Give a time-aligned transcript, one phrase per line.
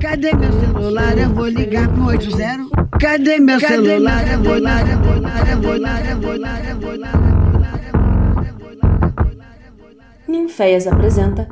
[0.00, 1.18] Cadê meu celular?
[1.18, 2.70] Eu vou ligar pro 80.
[2.98, 4.26] Cadê meu celular?
[4.32, 7.20] Eu vou ligar, eu vou ligar, eu vou ligar, eu vou ligar, eu vou ligar.
[10.26, 11.48] Ninféias apresenta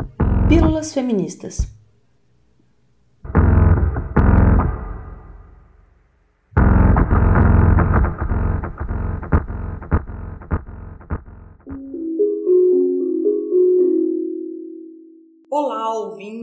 [0.48, 1.77] Pílulas Feministas.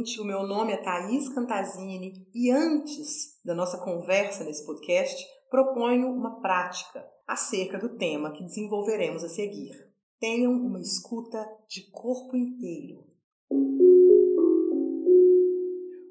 [0.06, 0.22] Ouvinte.
[0.22, 6.40] O meu nome é Thaís Cantazini e antes da nossa conversa nesse podcast, proponho uma
[6.40, 9.74] prática acerca do tema que desenvolveremos a seguir.
[10.20, 13.04] Tenham uma escuta de corpo inteiro.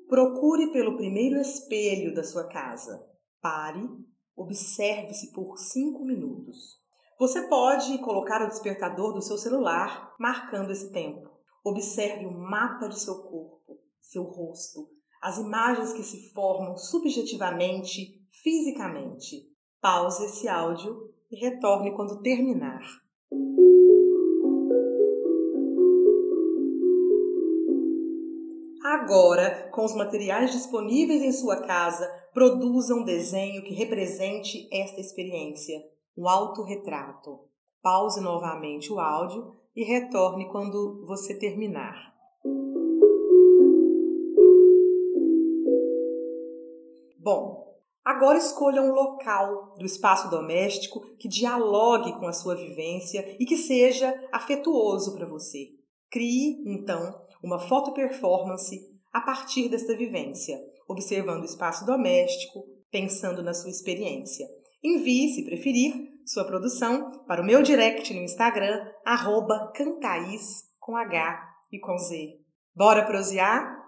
[0.08, 3.00] Procure pelo primeiro espelho da sua casa.
[3.40, 3.88] Pare,
[4.36, 6.82] observe-se por cinco minutos.
[7.18, 11.30] Você pode colocar o despertador do seu celular marcando esse tempo.
[11.64, 13.78] Observe o mapa de seu corpo,
[14.10, 14.88] seu rosto,
[15.22, 19.48] as imagens que se formam subjetivamente, fisicamente.
[19.80, 22.82] Pause esse áudio e retorne quando terminar.
[28.84, 35.78] Agora, com os materiais disponíveis em sua casa, produza um desenho que represente esta experiência,
[36.16, 37.40] um autorretrato.
[37.82, 42.14] Pause novamente o áudio e retorne quando você terminar.
[47.24, 53.46] Bom, agora escolha um local do espaço doméstico que dialogue com a sua vivência e
[53.46, 55.70] que seja afetuoso para você.
[56.10, 58.78] Crie, então, uma foto performance
[59.10, 64.46] a partir desta vivência, observando o espaço doméstico, pensando na sua experiência.
[64.82, 65.94] Envie, se preferir,
[66.26, 72.38] sua produção para o meu direct no Instagram, arroba cantais, com H e com Z.
[72.76, 73.82] Bora prosear?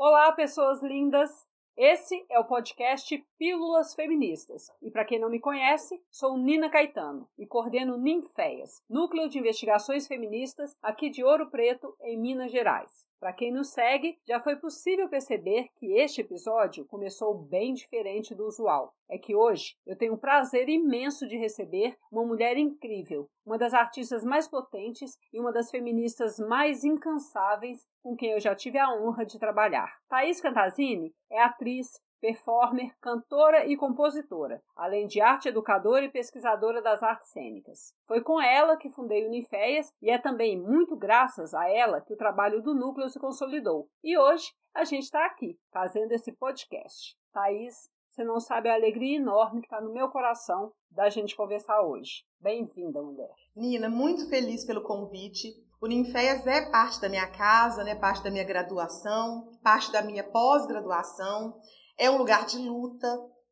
[0.00, 1.28] Olá, pessoas lindas!
[1.76, 4.70] Esse é o podcast Pílulas Feministas.
[4.80, 10.06] E para quem não me conhece, sou Nina Caetano e coordeno Ninféias, Núcleo de Investigações
[10.06, 13.07] Feministas aqui de Ouro Preto, em Minas Gerais.
[13.20, 18.46] Para quem nos segue, já foi possível perceber que este episódio começou bem diferente do
[18.46, 18.94] usual.
[19.10, 23.74] É que hoje eu tenho o prazer imenso de receber uma mulher incrível, uma das
[23.74, 28.94] artistas mais potentes e uma das feministas mais incansáveis com quem eu já tive a
[28.94, 29.98] honra de trabalhar.
[30.08, 37.02] Thaís Cantazini é atriz, performer, cantora e compositora, além de arte educadora e pesquisadora das
[37.02, 37.94] artes cênicas.
[38.06, 42.12] Foi com ela que fundei o Uniféias e é também muito graças a ela que
[42.12, 43.88] o trabalho do núcleo se consolidou.
[44.02, 47.16] E hoje a gente está aqui fazendo esse podcast.
[47.32, 51.82] Thaís, você não sabe a alegria enorme que está no meu coração da gente conversar
[51.82, 52.24] hoje.
[52.40, 53.30] Bem-vinda, mulher.
[53.54, 55.54] Nina, muito feliz pelo convite.
[55.80, 57.94] O Ninféias é parte da minha casa, né?
[57.94, 61.60] parte da minha graduação, parte da minha pós-graduação.
[61.98, 63.08] É um lugar de luta,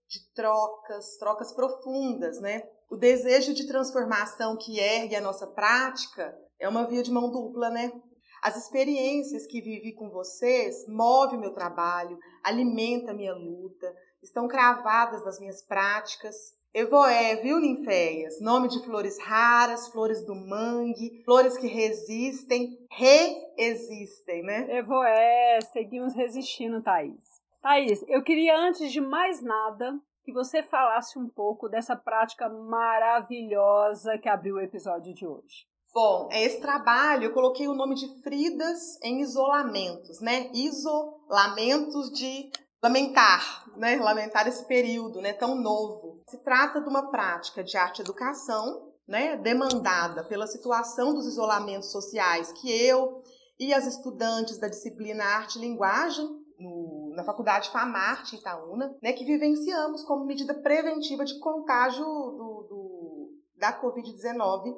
[0.09, 2.63] de trocas, trocas profundas, né?
[2.89, 7.69] O desejo de transformação que ergue a nossa prática é uma via de mão dupla,
[7.71, 7.91] né?
[8.43, 13.93] As experiências que vivi com vocês movem meu trabalho, alimenta minha luta,
[14.23, 16.37] estão cravadas nas minhas práticas.
[16.73, 18.41] Evoé, viu, ninféias?
[18.41, 24.79] Nome de flores raras, flores do mangue, flores que resistem, reexistem, né?
[24.79, 27.25] Evoé, seguimos resistindo, Thaís.
[27.67, 34.17] Thaís, eu queria antes de mais nada que você falasse um pouco dessa prática maravilhosa
[34.19, 35.67] que abriu o episódio de hoje.
[35.93, 40.49] Bom, é esse trabalho eu coloquei o nome de Fridas em isolamentos, né?
[40.55, 43.97] Isolamentos de lamentar, né?
[43.97, 45.33] Lamentar esse período, né?
[45.33, 46.23] Tão novo.
[46.29, 49.37] Se trata de uma prática de arte educação, né?
[49.39, 53.25] Demandada pela situação dos isolamentos sociais que eu
[53.59, 56.86] e as estudantes da disciplina Arte e Linguagem no,
[57.17, 63.81] na faculdade FAMARTE Itaúna, né, que vivenciamos como medida preventiva de contágio do, do, da
[63.81, 64.77] Covid-19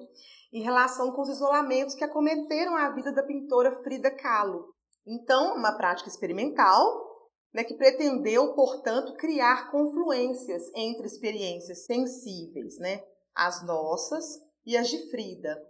[0.52, 4.72] em relação com os isolamentos que acometeram a vida da pintora Frida Kahlo.
[5.06, 7.08] Então, uma prática experimental
[7.52, 13.02] né, que pretendeu, portanto, criar confluências entre experiências sensíveis, né,
[13.34, 14.24] as nossas
[14.64, 15.60] e as de Frida.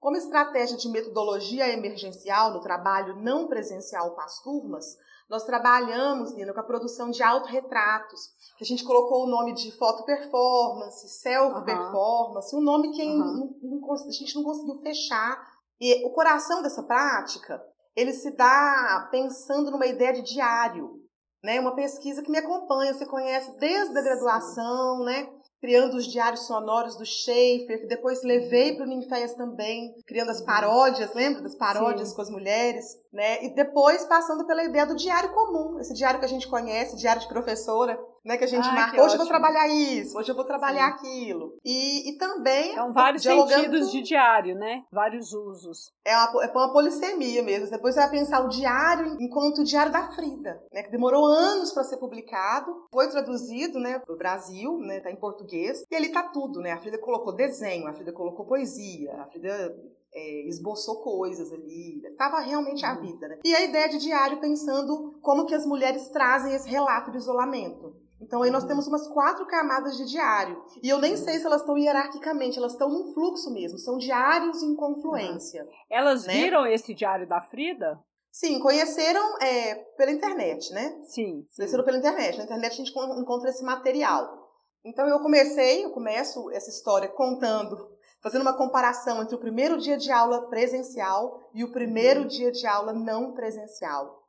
[0.00, 4.96] Como estratégia de metodologia emergencial no trabalho não presencial com as turmas,
[5.30, 8.20] nós trabalhamos, Nina, com a produção de autorretratos,
[8.58, 13.18] que a gente colocou o nome de foto performance, self performance, um nome que uhum.
[13.62, 15.40] não, não, a gente não conseguiu fechar.
[15.80, 17.62] E o coração dessa prática,
[17.94, 21.00] ele se dá pensando numa ideia de diário,
[21.44, 21.60] né?
[21.60, 25.28] Uma pesquisa que me acompanha, você conhece desde a graduação, né?
[25.60, 30.40] Criando os diários sonoros do Schaefer, que depois levei para o Ninféias também, criando as
[30.40, 32.16] paródias, lembra das paródias Sim.
[32.16, 33.44] com as mulheres, né?
[33.44, 37.20] E depois passando pela ideia do diário comum, esse diário que a gente conhece, diário
[37.20, 40.44] de professora, né, que a gente marca, hoje eu vou trabalhar isso, hoje eu vou
[40.44, 41.08] trabalhar Sim.
[41.08, 41.54] aquilo.
[41.64, 42.74] E, e também.
[42.74, 44.82] São vários sentidos de diário, né?
[44.92, 45.92] Vários usos.
[46.04, 47.70] É uma, é uma polissemia mesmo.
[47.70, 50.82] Depois você vai pensar o diário enquanto o diário da Frida, né?
[50.82, 55.00] Que demorou anos para ser publicado, foi traduzido, né, para o Brasil, né?
[55.00, 55.84] Tá em português.
[55.90, 56.72] E ali tá tudo, né?
[56.72, 59.74] A Frida colocou desenho, a Frida colocou poesia, a Frida
[60.12, 63.00] é, esboçou coisas ali, estava realmente a uhum.
[63.00, 63.28] vida.
[63.28, 63.38] Né?
[63.44, 67.94] E a ideia de diário pensando como que as mulheres trazem esse relato de isolamento.
[68.20, 68.68] Então aí nós uhum.
[68.68, 70.62] temos umas quatro camadas de diário.
[70.82, 74.62] E eu nem sei se elas estão hierarquicamente, elas estão num fluxo mesmo, são diários
[74.62, 75.64] em confluência.
[75.64, 75.70] Uhum.
[75.90, 76.34] Elas né?
[76.34, 77.98] viram esse diário da Frida?
[78.30, 80.90] Sim, conheceram é, pela internet, né?
[81.04, 81.56] Sim, sim.
[81.56, 82.38] Conheceram pela internet.
[82.38, 84.40] Na internet a gente encontra esse material.
[84.84, 87.90] Então eu comecei, eu começo essa história contando,
[88.22, 92.26] fazendo uma comparação entre o primeiro dia de aula presencial e o primeiro uhum.
[92.26, 94.22] dia de aula não presencial.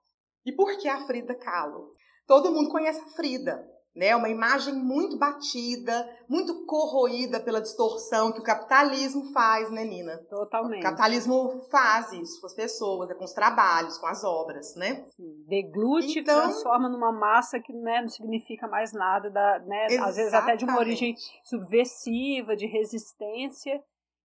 [0.46, 1.92] E por que a Frida Kahlo?
[2.26, 3.64] Todo mundo conhece a Frida,
[3.96, 4.16] né?
[4.16, 10.18] Uma imagem muito batida, muito corroída pela distorção que o capitalismo faz, né, Nina?
[10.30, 10.80] Totalmente.
[10.80, 15.06] O capitalismo faz isso com as pessoas, é com os trabalhos, com as obras, né?
[15.16, 15.44] Sim.
[15.48, 19.88] Deglute então, transforma numa massa que né, não significa mais nada, da, né?
[20.00, 23.82] Às vezes até de uma origem subversiva, de resistência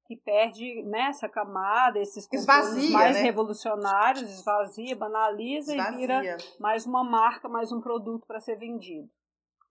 [0.07, 3.23] que perde né, essa camada, esses esvazia, mais né?
[3.23, 5.95] revolucionários, esvazia, banaliza esvazia.
[5.95, 9.09] e vira mais uma marca, mais um produto para ser vendido.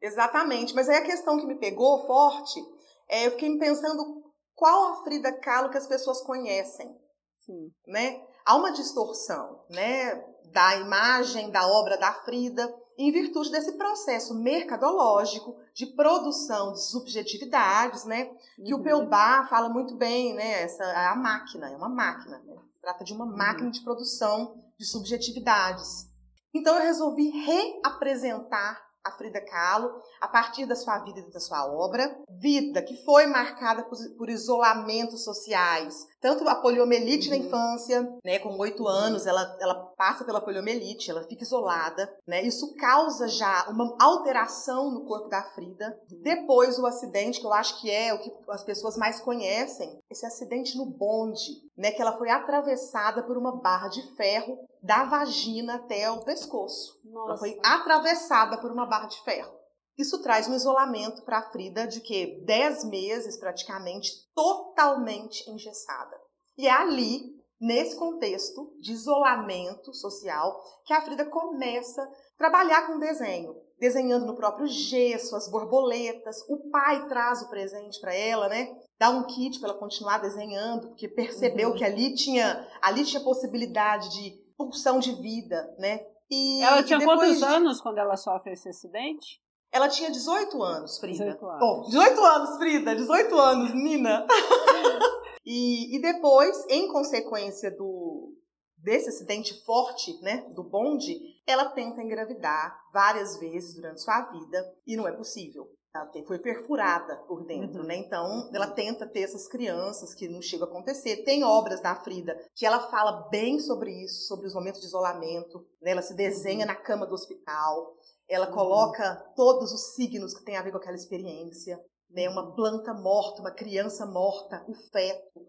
[0.05, 2.63] Exatamente, mas aí a questão que me pegou forte,
[3.09, 4.23] é, eu fiquei pensando
[4.53, 6.95] qual a Frida Kahlo que as pessoas conhecem,
[7.39, 7.71] Sim.
[7.87, 8.21] né?
[8.45, 15.57] Há uma distorção, né, da imagem da obra da Frida em virtude desse processo mercadológico
[15.73, 18.25] de produção de subjetividades, né?
[18.63, 18.79] Que uhum.
[18.79, 20.61] o Peubá fala muito bem, né?
[20.61, 22.55] Essa a máquina é uma máquina, né?
[22.85, 23.35] trata de uma uhum.
[23.35, 26.07] máquina de produção de subjetividades.
[26.53, 31.65] Então eu resolvi reapresentar a Frida Kahlo a partir da sua vida e da sua
[31.71, 32.13] obra.
[32.41, 33.83] Vida que foi marcada
[34.17, 37.37] por, isolamentos sociais, tanto a poliomielite uhum.
[37.37, 42.41] na infância, né, com oito anos, ela, ela passa pela poliomielite, ela fica isolada, né,
[42.41, 45.95] isso causa já uma alteração no corpo da Frida.
[46.23, 50.25] Depois o acidente, que eu acho que é o que as pessoas mais conhecem, esse
[50.25, 55.75] acidente no bonde, né, que ela foi atravessada por uma barra de ferro da vagina
[55.75, 56.99] até o pescoço.
[57.05, 57.29] Nossa.
[57.29, 59.54] Ela foi atravessada por uma barra de ferro.
[59.97, 66.15] Isso traz um isolamento para a Frida de que 10 meses praticamente totalmente engessada.
[66.57, 67.21] E é ali,
[67.59, 74.35] nesse contexto de isolamento social, que a Frida começa a trabalhar com desenho, desenhando no
[74.35, 76.37] próprio gesso, as borboletas.
[76.49, 78.75] O pai traz o presente para ela, né?
[78.99, 81.75] Dá um kit para ela continuar desenhando, porque percebeu uhum.
[81.75, 85.99] que ali tinha, ali tinha possibilidade de pulsão de vida, né?
[86.29, 87.43] E, ela tinha quantos de...
[87.43, 89.39] anos quando ela sofre esse acidente?
[89.75, 91.25] Ela tinha 18 anos, Frida.
[91.25, 91.59] 18 anos.
[91.59, 94.25] Bom, 18 anos, Frida, 18 anos, Nina.
[95.45, 98.31] e, e depois, em consequência do
[98.77, 104.95] desse acidente forte, né, do bonde, ela tenta engravidar várias vezes durante sua vida e
[104.95, 105.67] não é possível.
[105.93, 107.87] Ela foi perfurada por dentro, uhum.
[107.87, 107.97] né?
[107.97, 111.23] Então, ela tenta ter essas crianças que não chega a acontecer.
[111.23, 115.65] Tem obras da Frida que ela fala bem sobre isso, sobre os momentos de isolamento.
[115.81, 115.91] Né?
[115.91, 116.71] Ela se desenha uhum.
[116.71, 117.95] na cama do hospital.
[118.27, 118.53] Ela uhum.
[118.53, 121.79] coloca todos os signos que tem a ver com aquela experiência.
[122.09, 122.27] Né?
[122.29, 122.55] Uma uhum.
[122.55, 125.41] planta morta, uma criança morta, o feto.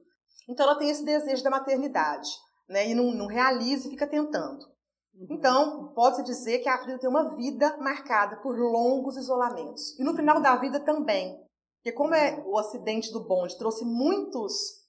[0.49, 2.29] Então, ela tem esse desejo da maternidade.
[2.69, 2.91] Né?
[2.91, 4.65] E não, não realiza e fica tentando.
[5.15, 5.27] Uhum.
[5.31, 9.99] Então, pode-se dizer que a Frida tem uma vida marcada por longos isolamentos.
[9.99, 11.37] E no final da vida também.
[11.77, 14.85] Porque como é o acidente do bonde trouxe muitos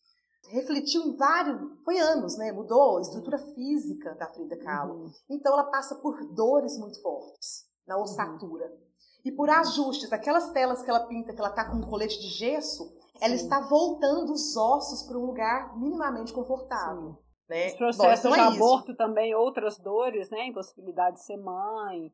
[0.49, 2.51] refletiu em vários, foi anos, né?
[2.51, 5.11] Mudou a estrutura física da Frida Kahlo.
[5.29, 8.65] Então ela passa por dores muito fortes na ossatura.
[8.65, 8.77] Uhum.
[9.25, 12.29] E por ajustes, aquelas telas que ela pinta, que ela tá com um colete de
[12.29, 12.95] gesso, Sim.
[13.21, 17.11] ela está voltando os ossos para um lugar minimamente confortável.
[17.11, 17.27] Sim.
[17.49, 17.67] Né?
[17.67, 20.47] Os processos Bom, então de é aborto também, outras dores, né?
[20.47, 22.11] Impossibilidade de ser mãe,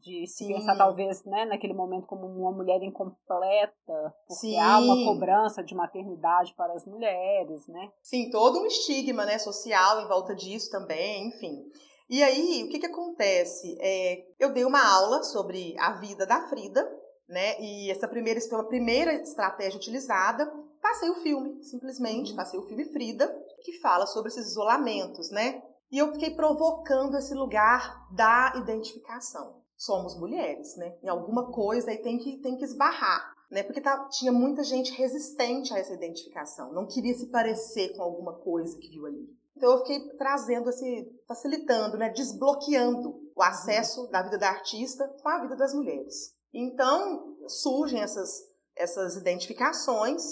[0.00, 0.54] de se Sim.
[0.54, 4.58] pensar talvez né, naquele momento como uma mulher incompleta, porque Sim.
[4.58, 7.90] há uma cobrança de maternidade para as mulheres, né?
[8.02, 11.64] Sim, todo um estigma né, social em volta disso também, enfim.
[12.08, 13.76] E aí, o que, que acontece?
[13.80, 16.88] É, eu dei uma aula sobre a vida da Frida,
[17.28, 17.60] né?
[17.60, 20.46] E essa primeira, foi a primeira estratégia utilizada.
[20.80, 22.36] Passei o filme, simplesmente, uhum.
[22.36, 23.26] passei o filme Frida,
[23.62, 25.60] que fala sobre esses isolamentos, né?
[25.90, 29.62] E eu fiquei provocando esse lugar da identificação.
[29.76, 30.96] Somos mulheres, né?
[31.02, 33.34] Em alguma coisa aí tem que, tem que esbarrar.
[33.50, 33.62] né?
[33.64, 38.34] Porque tá, tinha muita gente resistente a essa identificação, não queria se parecer com alguma
[38.34, 39.28] coisa que viu ali.
[39.56, 45.28] Então eu fiquei trazendo esse, facilitando, né, desbloqueando o acesso da vida da artista com
[45.28, 46.34] a vida das mulheres.
[46.52, 50.22] Então surgem essas essas identificações,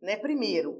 [0.00, 0.16] né?
[0.16, 0.76] Primeiro,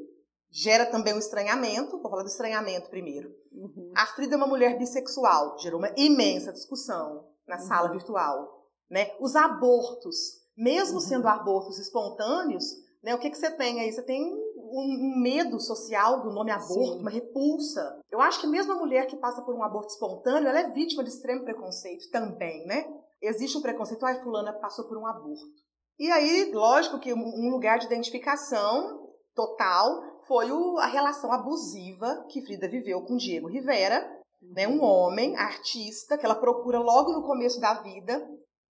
[0.50, 3.34] gera também um estranhamento, vou falar do estranhamento primeiro.
[3.52, 3.92] Uhum.
[3.96, 7.66] A Frida é uma mulher bissexual, gerou uma imensa discussão na uhum.
[7.66, 9.10] sala virtual, né?
[9.18, 10.16] Os abortos,
[10.56, 11.00] mesmo uhum.
[11.00, 12.64] sendo abortos espontâneos,
[13.02, 13.14] né?
[13.14, 13.90] O que que você tem aí?
[13.90, 17.00] Você tem um, medo social do nome aborto, Sim.
[17.00, 18.00] uma repulsa.
[18.10, 21.02] Eu acho que mesmo a mulher que passa por um aborto espontâneo, ela é vítima
[21.02, 22.86] de extremo preconceito também, né?
[23.20, 25.44] Existe um preconceito, ai, fulana passou por um aborto.
[25.98, 32.44] E aí, lógico que um lugar de identificação total foi o, a relação abusiva que
[32.44, 34.06] Frida viveu com Diego Rivera,
[34.42, 38.18] né, um homem, artista, que ela procura logo no começo da vida.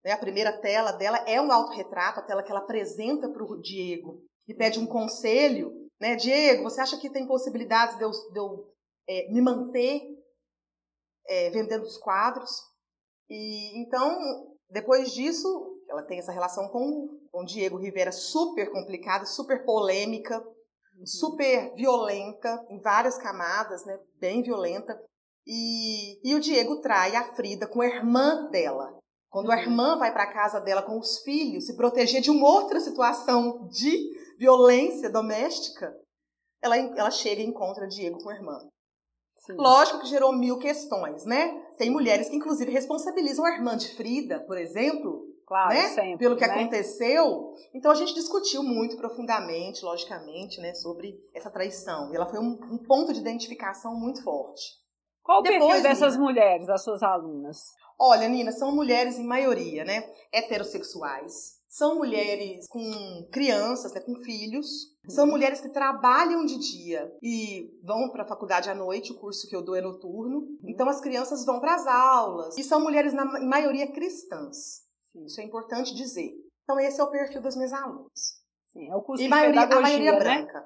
[0.04, 3.60] Né, a primeira tela dela é um autorretrato, a tela que ela apresenta para o
[3.60, 6.16] Diego e pede um conselho né?
[6.16, 8.74] Diego, você acha que tem possibilidades de eu, de eu
[9.08, 10.02] é, me manter
[11.28, 12.52] é, vendendo os quadros?
[13.30, 14.20] E então,
[14.70, 15.48] depois disso,
[15.90, 21.06] ela tem essa relação com o Diego Rivera super complicada, super polêmica, uhum.
[21.06, 24.00] super violenta, em várias camadas, né?
[24.20, 25.00] Bem violenta.
[25.48, 28.98] E, e o Diego trai a Frida com a irmã dela.
[29.30, 29.62] Quando a uhum.
[29.62, 34.15] irmã vai para casa dela com os filhos, se proteger de uma outra situação de
[34.38, 35.94] violência doméstica,
[36.62, 38.58] ela, ela chega e encontra Diego com a irmã.
[39.46, 39.54] Sim.
[39.58, 41.54] Lógico que gerou mil questões, né?
[41.78, 45.88] Tem mulheres que, inclusive, responsabilizam a irmã de Frida, por exemplo, claro, né?
[45.90, 46.54] sempre, pelo que né?
[46.54, 47.54] aconteceu.
[47.74, 52.12] Então a gente discutiu muito profundamente, logicamente, né, sobre essa traição.
[52.12, 54.64] E ela foi um, um ponto de identificação muito forte.
[55.22, 57.58] Qual o Depois, perfil dessas Nina, mulheres, as suas alunas?
[58.00, 60.04] Olha, Nina, são mulheres em maioria, né?
[60.32, 64.96] Heterossexuais, são mulheres com crianças, né, com filhos.
[65.10, 69.46] São mulheres que trabalham de dia e vão para a faculdade à noite, o curso
[69.50, 70.48] que eu dou é noturno.
[70.64, 72.58] Então as crianças vão para as aulas.
[72.58, 74.86] E são mulheres, na maioria, cristãs.
[75.26, 76.32] Isso é importante dizer.
[76.64, 78.40] Então esse é o perfil das minhas alunas.
[78.72, 80.20] Sim, é o curso e de maioria, a maioria né?
[80.20, 80.66] branca.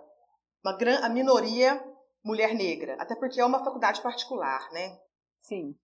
[0.64, 1.84] Uma gran, a minoria
[2.24, 2.96] mulher negra.
[3.00, 4.96] Até porque é uma faculdade particular, né?
[5.42, 5.76] Sim.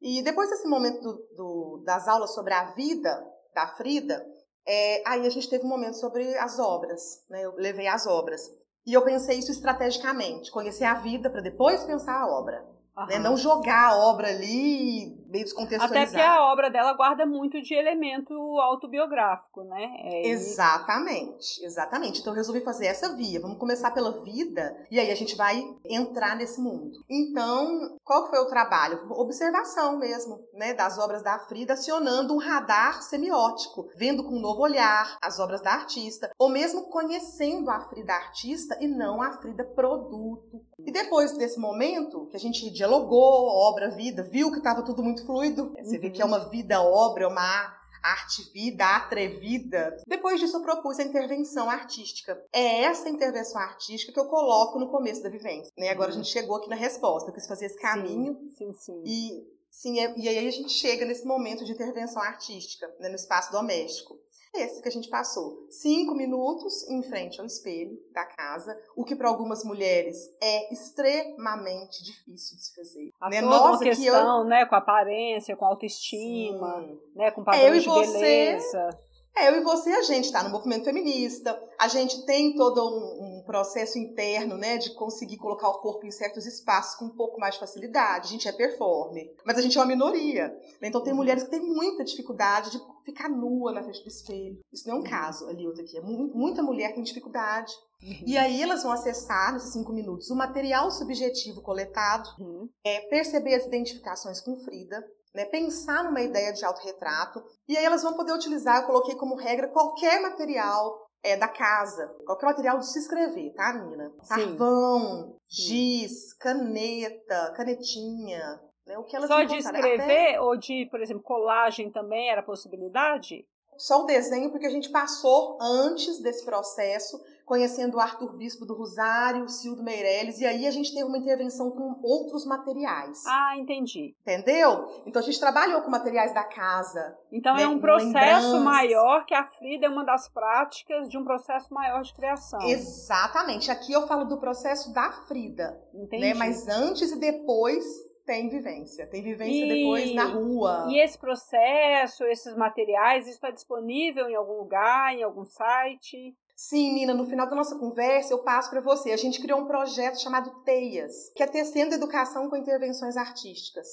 [0.00, 3.22] E depois desse momento do, do, das aulas sobre a vida
[3.54, 4.24] da Frida,
[4.66, 7.44] é, aí a gente teve um momento sobre as obras, né?
[7.44, 8.50] Eu levei as obras.
[8.86, 12.64] E eu pensei isso estrategicamente, conhecer a vida para depois pensar a obra.
[12.96, 13.06] Uhum.
[13.06, 13.18] Né?
[13.18, 16.00] Não jogar a obra ali meio descontextualizada.
[16.00, 19.96] Até porque a obra dela guarda muito de elemento autobiográfico, né?
[19.98, 22.20] É, exatamente, exatamente.
[22.20, 23.40] Então eu resolvi fazer essa via.
[23.40, 26.98] Vamos começar pela vida e aí a gente vai entrar nesse mundo.
[27.08, 29.06] Então, qual foi o trabalho?
[29.10, 30.74] Observação mesmo, né?
[30.74, 35.60] Das obras da Frida, acionando um radar semiótico, vendo com um novo olhar as obras
[35.60, 40.60] da artista, ou mesmo conhecendo a Frida artista e não a Frida produto.
[40.78, 45.15] E depois desse momento que a gente dialogou, obra, vida, viu que estava tudo muito
[45.24, 45.74] fluido.
[45.78, 46.30] Você vê que é uhum.
[46.32, 49.96] uma vida-obra, é uma arte-vida, atrevida.
[50.06, 52.40] Depois disso, eu propus a intervenção artística.
[52.52, 55.72] É essa intervenção artística que eu coloco no começo da vivência.
[55.76, 55.88] Né?
[55.88, 56.14] Agora uhum.
[56.14, 57.30] a gente chegou aqui na resposta.
[57.30, 58.34] Eu quis fazer esse caminho.
[58.56, 58.74] Sim, sim.
[58.74, 59.02] sim.
[59.04, 63.16] E, sim, é, e aí a gente chega nesse momento de intervenção artística, né, no
[63.16, 64.18] espaço doméstico
[64.60, 65.66] esse que a gente passou.
[65.70, 72.02] Cinco minutos em frente ao espelho da casa, o que para algumas mulheres é extremamente
[72.04, 73.10] difícil de se fazer.
[73.20, 73.40] A né?
[73.40, 74.44] toda Nós, uma questão, eu...
[74.44, 76.98] né, com aparência, com autoestima, Sim.
[77.14, 78.12] né, com padrões de você...
[78.12, 79.05] beleza.
[79.36, 83.38] É, eu e você, a gente está no movimento feminista, a gente tem todo um,
[83.38, 87.38] um, processo interno, né, de conseguir colocar o corpo em certos espaços com um pouco
[87.38, 88.28] mais de facilidade.
[88.28, 90.48] A gente é performer, mas a gente é uma minoria.
[90.80, 90.88] Né?
[90.88, 91.18] Então tem uhum.
[91.18, 94.58] mulheres que têm muita dificuldade de ficar nua na frente do espelho.
[94.72, 95.10] Isso não é um uhum.
[95.10, 95.98] caso ali, outro aqui.
[95.98, 97.72] É muita mulher tem dificuldade.
[98.02, 98.24] Uhum.
[98.26, 102.68] E aí elas vão acessar, nesses cinco minutos, o material subjetivo coletado, uhum.
[102.84, 105.04] é, perceber as identificações com Frida,
[105.36, 109.36] né, pensar numa ideia de autorretrato, e aí elas vão poder utilizar, eu coloquei como
[109.36, 114.10] regra, qualquer material é, da casa, qualquer material de se escrever, tá, Nina?
[114.26, 120.40] Carvão, giz, caneta, canetinha, né, o que elas Só de escrever Até...
[120.40, 123.46] ou de, por exemplo, colagem também era possibilidade?
[123.76, 128.74] Só o desenho, porque a gente passou antes desse processo conhecendo o Arthur Bispo do
[128.74, 133.24] Rosário, o Cildo Meirelles, e aí a gente teve uma intervenção com outros materiais.
[133.24, 134.16] Ah, entendi.
[134.22, 134.88] Entendeu?
[135.06, 137.16] Então a gente trabalhou com materiais da casa.
[137.32, 141.16] Então é né, é um processo maior que a Frida é uma das práticas de
[141.16, 142.60] um processo maior de criação.
[142.62, 143.70] Exatamente.
[143.70, 145.80] Aqui eu falo do processo da Frida.
[145.94, 146.02] Né?
[146.02, 146.24] Entendi.
[146.24, 146.34] Né?
[146.34, 147.84] Mas antes e depois
[148.26, 149.06] Tem vivência.
[149.06, 150.88] Tem vivência e, depois na rua.
[150.90, 156.34] E esse processo, esses materiais, isso está disponível em algum lugar, em algum site?
[156.56, 159.12] Sim, Nina, no final da nossa conversa eu passo para você.
[159.12, 163.86] A gente criou um projeto chamado Teias, que é Tecendo Educação com Intervenções Artísticas.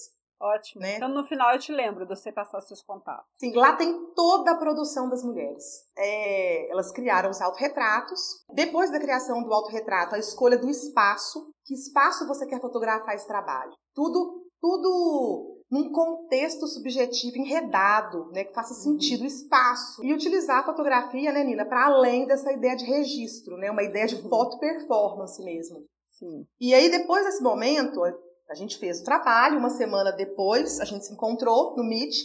[0.43, 0.81] Ótimo.
[0.81, 0.97] Né?
[0.97, 3.25] Então, no final, eu te lembro de você passar seus contatos.
[3.39, 5.63] Sim, lá tem toda a produção das mulheres.
[5.97, 8.43] É, elas criaram os autorretratos.
[8.53, 11.49] Depois da criação do autorretrato, a escolha do espaço.
[11.65, 13.71] Que espaço você quer fotografar esse trabalho?
[13.93, 20.05] Tudo, tudo num contexto subjetivo enredado, né, que faça sentido o espaço.
[20.05, 24.05] E utilizar a fotografia, né, Nina, para além dessa ideia de registro, né, uma ideia
[24.05, 24.29] de uhum.
[24.29, 25.83] foto performance mesmo.
[26.11, 26.45] Sim.
[26.61, 28.03] E aí, depois desse momento,
[28.47, 32.17] a gente fez o trabalho, uma semana depois a gente se encontrou no Meet,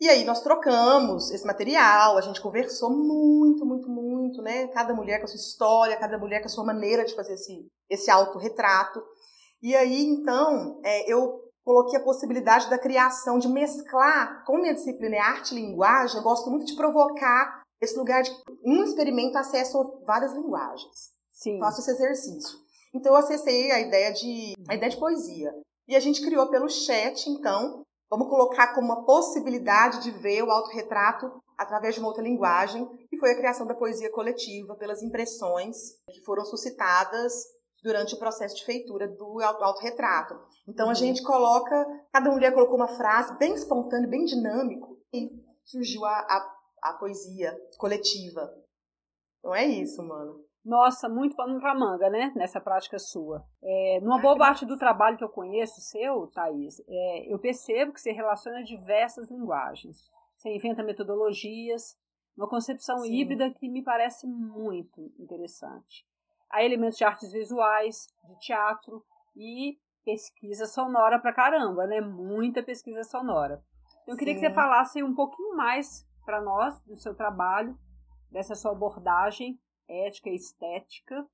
[0.00, 4.66] e aí nós trocamos esse material, a gente conversou muito, muito, muito, né?
[4.68, 7.68] Cada mulher com a sua história, cada mulher com a sua maneira de fazer esse,
[7.88, 9.00] esse autorretrato.
[9.62, 15.14] E aí, então, é, eu coloquei a possibilidade da criação, de mesclar, com minha disciplina
[15.14, 18.30] é arte e linguagem, eu gosto muito de provocar esse lugar de
[18.64, 21.12] um experimento acesso a várias linguagens.
[21.30, 21.60] Sim.
[21.60, 22.58] Faço esse exercício.
[22.92, 25.52] Então eu acessei a ideia de a ideia de poesia.
[25.86, 30.50] E a gente criou pelo chat, então, vamos colocar como uma possibilidade de ver o
[30.50, 35.76] autorretrato através de uma outra linguagem, que foi a criação da poesia coletiva pelas impressões
[36.10, 37.32] que foram suscitadas
[37.82, 40.34] durante o processo de feitura do autorretrato.
[40.68, 40.94] Então a uhum.
[40.94, 45.30] gente coloca, cada mulher colocou uma frase bem espontânea, bem dinâmico, e
[45.64, 48.52] surgiu a, a, a poesia coletiva.
[49.42, 50.44] Não é isso, mano.
[50.64, 52.32] Nossa, muito pano pra manga, né?
[52.36, 53.42] Nessa prática sua.
[53.62, 58.00] É, numa boa parte do trabalho que eu conheço seu, Thaís, é, eu percebo que
[58.00, 59.96] você relaciona diversas linguagens.
[60.36, 61.96] Você inventa metodologias,
[62.36, 63.14] uma concepção Sim.
[63.14, 66.06] híbrida que me parece muito interessante.
[66.50, 69.04] Há elementos de artes visuais, de teatro
[69.36, 72.00] e pesquisa sonora pra caramba, né?
[72.00, 73.62] Muita pesquisa sonora.
[74.06, 74.40] Eu queria Sim.
[74.40, 77.78] que você falasse um pouquinho mais para nós do seu trabalho,
[78.30, 81.26] dessa sua abordagem ética e estética,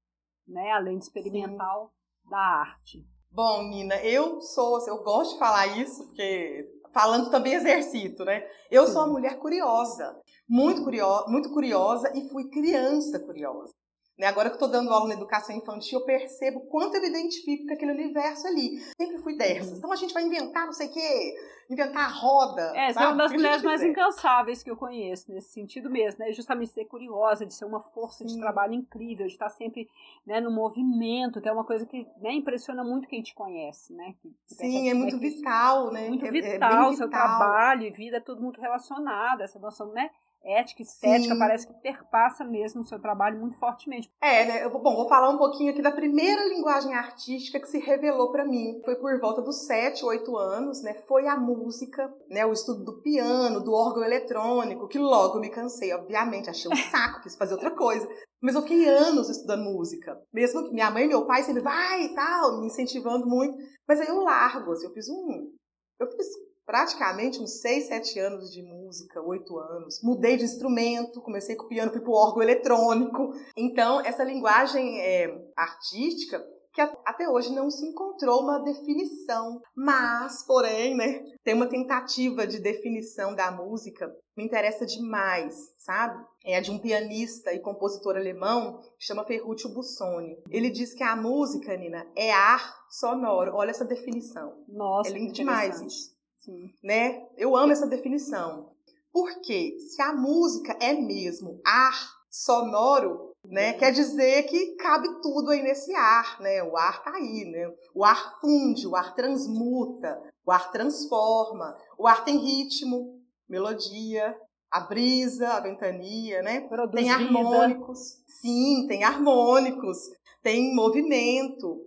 [0.47, 1.93] né, além de experimental
[2.23, 2.31] Sim.
[2.31, 3.07] da arte.
[3.31, 8.49] Bom, Nina, eu sou, eu gosto de falar isso porque falando também exercito, né?
[8.71, 8.93] Eu Sim.
[8.93, 13.75] sou uma mulher curiosa, muito curiosa, muito curiosa e fui criança curiosa.
[14.19, 14.27] Né?
[14.27, 17.67] Agora que eu estou dando aula na educação infantil, eu percebo quanto eu me identifico
[17.67, 18.79] com aquele universo ali.
[18.97, 19.77] Sempre fui dessas.
[19.77, 21.35] Então a gente vai inventar não sei o quê,
[21.69, 22.73] inventar a roda.
[22.75, 26.33] É, você é uma das mulheres mais incansáveis que eu conheço, nesse sentido mesmo, né?
[26.33, 28.35] Justamente ser curiosa, de ser uma força Sim.
[28.35, 29.87] de trabalho incrível, de estar sempre
[30.27, 34.15] né, no movimento, que é uma coisa que né, impressiona muito quem te conhece, né?
[34.23, 36.09] Que, que Sim, é muito vital, né?
[36.09, 40.11] Muito é, vital, é seu trabalho e vida, é tudo muito relacionado, essa noção, né?
[40.47, 41.39] Ética, estética, Sim.
[41.39, 44.09] parece que perpassa mesmo o seu trabalho muito fortemente.
[44.21, 44.65] É, né?
[44.65, 48.45] Eu, bom, vou falar um pouquinho aqui da primeira linguagem artística que se revelou para
[48.45, 48.81] mim.
[48.85, 50.95] Foi por volta dos 7, 8 anos, né?
[51.09, 52.47] Foi a música, né?
[52.47, 57.23] O estudo do piano, do órgão eletrônico, que logo me cansei, obviamente, achei um saco,
[57.23, 58.09] quis fazer outra coisa.
[58.41, 60.21] Mas eu fiquei anos estudando música.
[60.33, 63.57] Mesmo que minha mãe e meu pai sempre vai e tal, me incentivando muito.
[63.89, 65.53] Mas aí eu largo, assim, eu fiz um.
[65.99, 66.27] Eu fiz
[66.67, 70.01] praticamente uns 6, 7 anos de música, 8 anos.
[70.03, 73.33] Mudei de instrumento, comecei com o piano, fui pro órgão eletrônico.
[73.57, 80.95] Então, essa linguagem é, artística que até hoje não se encontrou uma definição, mas, porém,
[80.95, 86.23] né, tem uma tentativa de definição da música me interessa demais, sabe?
[86.45, 90.37] É a de um pianista e compositor alemão que chama Ferruccio Busoni.
[90.51, 93.55] Ele diz que a música, Nina, é ar sonoro.
[93.55, 94.63] Olha essa definição.
[94.69, 96.15] Nossa, é lindo demais isso.
[96.47, 96.71] Sim.
[96.83, 97.27] Né?
[97.37, 98.71] Eu amo essa definição.
[99.13, 105.63] Porque se a música é mesmo ar sonoro, né, quer dizer que cabe tudo aí
[105.63, 106.63] nesse ar, né?
[106.63, 107.73] O ar tá aí, né?
[107.95, 114.37] O ar funde, o ar transmuta, o ar transforma, o ar tem ritmo, melodia,
[114.71, 116.61] a brisa, a ventania, né?
[116.69, 118.23] Produz tem harmônicos.
[118.27, 119.99] Sim, tem harmônicos,
[120.43, 121.86] tem movimento.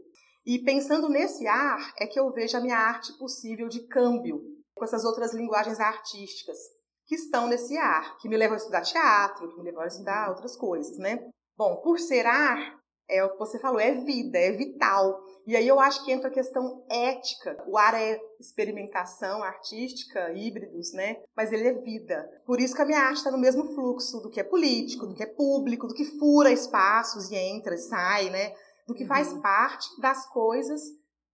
[0.50, 4.42] E pensando nesse ar, é que eu vejo a minha arte possível de câmbio
[4.74, 6.58] com essas outras linguagens artísticas
[7.06, 10.24] que estão nesse ar, que me levam a estudar teatro, que me levam a estudar
[10.24, 10.34] uhum.
[10.34, 11.20] outras coisas, né?
[11.56, 15.24] Bom, por ser ar, é o que você falou, é vida, é vital.
[15.46, 17.64] E aí eu acho que entra a questão ética.
[17.68, 21.18] O ar é experimentação artística, híbridos, né?
[21.38, 22.28] Mas ele é vida.
[22.44, 25.14] Por isso que a minha arte está no mesmo fluxo do que é político, do
[25.14, 28.52] que é público, do que fura espaços e entra e sai, né?
[28.90, 29.42] Do que faz uhum.
[29.42, 30.82] parte das coisas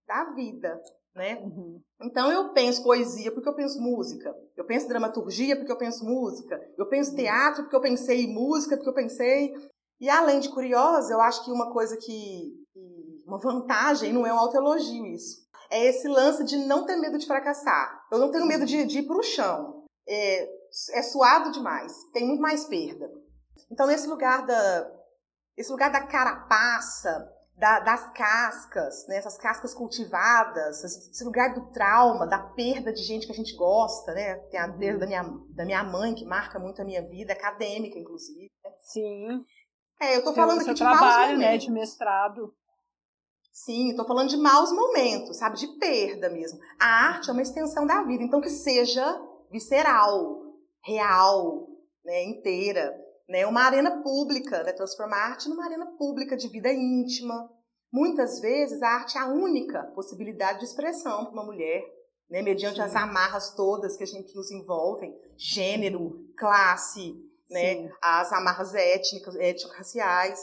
[0.05, 0.79] da vida,
[1.15, 1.35] né?
[1.37, 1.81] Uhum.
[2.01, 6.61] Então eu penso poesia porque eu penso música, eu penso dramaturgia porque eu penso música,
[6.77, 7.15] eu penso uhum.
[7.15, 9.53] teatro porque eu pensei música, porque eu pensei
[10.01, 12.53] e além de curiosa, eu acho que uma coisa que
[13.25, 15.47] uma vantagem não é um autoelogio isso.
[15.71, 18.05] é esse lance de não ter medo de fracassar.
[18.11, 19.85] Eu não tenho medo de, de ir para o chão.
[20.07, 20.49] É,
[20.91, 23.09] é suado demais, tem muito mais perda.
[23.71, 24.91] Então, esse lugar da,
[25.57, 32.27] esse lugar da carapaça, da, das cascas, né, essas cascas cultivadas, esse lugar do trauma,
[32.27, 34.35] da perda de gente que a gente gosta, né?
[34.51, 37.97] Tem a perda da minha, da minha mãe, que marca muito a minha vida, acadêmica,
[37.97, 38.51] inclusive.
[38.81, 39.45] Sim.
[40.01, 42.53] É, eu tô falando seu aqui de trabalho, né, de mestrado.
[43.53, 45.57] Sim, estou falando de maus momentos, sabe?
[45.57, 46.59] De perda mesmo.
[46.77, 49.17] A arte é uma extensão da vida, então que seja
[49.49, 50.43] visceral,
[50.83, 51.69] real,
[52.03, 52.93] né, inteira.
[53.27, 53.45] Né?
[53.45, 54.73] Uma arena pública, né?
[54.73, 57.49] transformar a arte numa arena pública de vida íntima.
[57.91, 61.81] Muitas vezes a arte é a única possibilidade de expressão para uma mulher,
[62.29, 62.41] né?
[62.41, 62.81] mediante Sim.
[62.81, 67.15] as amarras todas que a gente nos envolvem, gênero, classe,
[67.49, 67.91] né?
[68.01, 70.39] As amarras étnicas, étnico-raciais.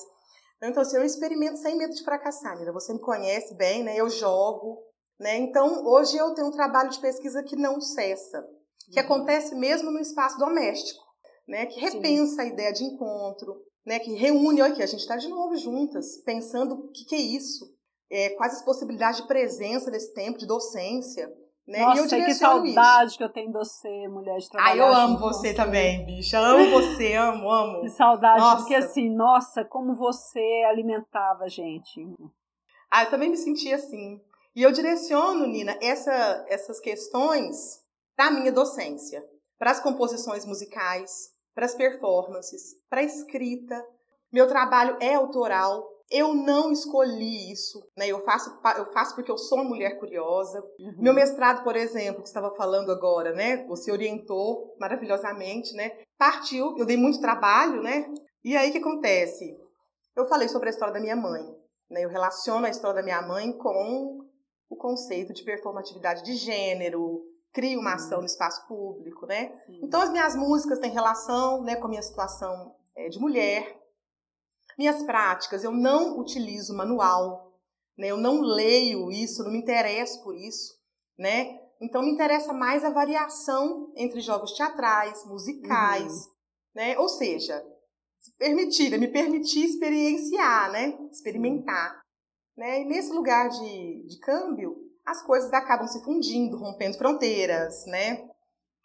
[0.62, 2.73] Então, assim, eu experimento sem medo de fracassar, Mira.
[2.73, 3.97] Você me conhece bem, né?
[3.97, 4.79] Eu jogo,
[5.18, 5.37] né?
[5.37, 8.47] Então, hoje eu tenho um trabalho de pesquisa que não cessa,
[8.92, 9.05] que Uhum.
[9.07, 11.01] acontece mesmo no espaço doméstico,
[11.46, 11.66] né?
[11.66, 11.81] Que Sim.
[11.81, 13.98] repensa a ideia de encontro, né?
[13.98, 17.20] Que reúne, olha aqui, a gente está de novo juntas, pensando o que, que é
[17.20, 17.66] isso,
[18.11, 21.26] é, quais as possibilidades de presença nesse tempo de docência,
[21.66, 21.78] né?
[21.78, 22.40] e eu Nossa, que isso.
[22.40, 24.72] saudade que eu tenho de você, mulher de trabalhar.
[24.72, 26.38] Ah, eu amo com você também, bicha.
[26.38, 27.81] Amo você, amo, amo.
[27.83, 28.57] Que saudade, Nossa.
[28.57, 32.05] porque assim, nossa, como você alimentava a gente.
[32.90, 34.20] Ah, eu também me senti assim.
[34.55, 37.81] E eu direciono, Nina, essa, essas questões
[38.14, 39.24] para a minha docência,
[39.59, 43.84] para as composições musicais, para as performances, para a escrita.
[44.32, 45.86] Meu trabalho é autoral.
[46.10, 48.08] Eu não escolhi isso, né?
[48.08, 50.62] Eu faço, eu faço porque eu sou uma mulher curiosa.
[50.78, 50.96] Uhum.
[50.98, 53.64] Meu mestrado, por exemplo, que estava falando agora, né?
[53.66, 55.90] Você orientou maravilhosamente, né?
[56.18, 58.06] Partiu, eu dei muito trabalho, né?
[58.44, 59.56] E aí o que acontece?
[60.14, 61.42] Eu falei sobre a história da minha mãe,
[61.90, 62.04] né?
[62.04, 64.18] Eu relaciono a história da minha mãe com
[64.68, 69.52] o conceito de performatividade de gênero, crio uma ação no espaço público, né?
[69.66, 69.80] Sim.
[69.82, 73.80] Então as minhas músicas têm relação, né, com a minha situação eh, de mulher.
[74.78, 77.52] Minhas práticas, eu não utilizo manual,
[77.96, 78.08] né?
[78.08, 80.74] Eu não leio isso, não me interesso por isso,
[81.18, 81.60] né?
[81.80, 86.28] Então me interessa mais a variação entre jogos teatrais, musicais,
[86.74, 86.98] né?
[86.98, 87.62] Ou seja,
[88.18, 90.96] se permitir, me permitir experienciar, né?
[91.10, 92.00] Experimentar,
[92.56, 92.80] né?
[92.80, 98.28] E nesse lugar de, de câmbio, as coisas acabam se fundindo, rompendo fronteiras, né?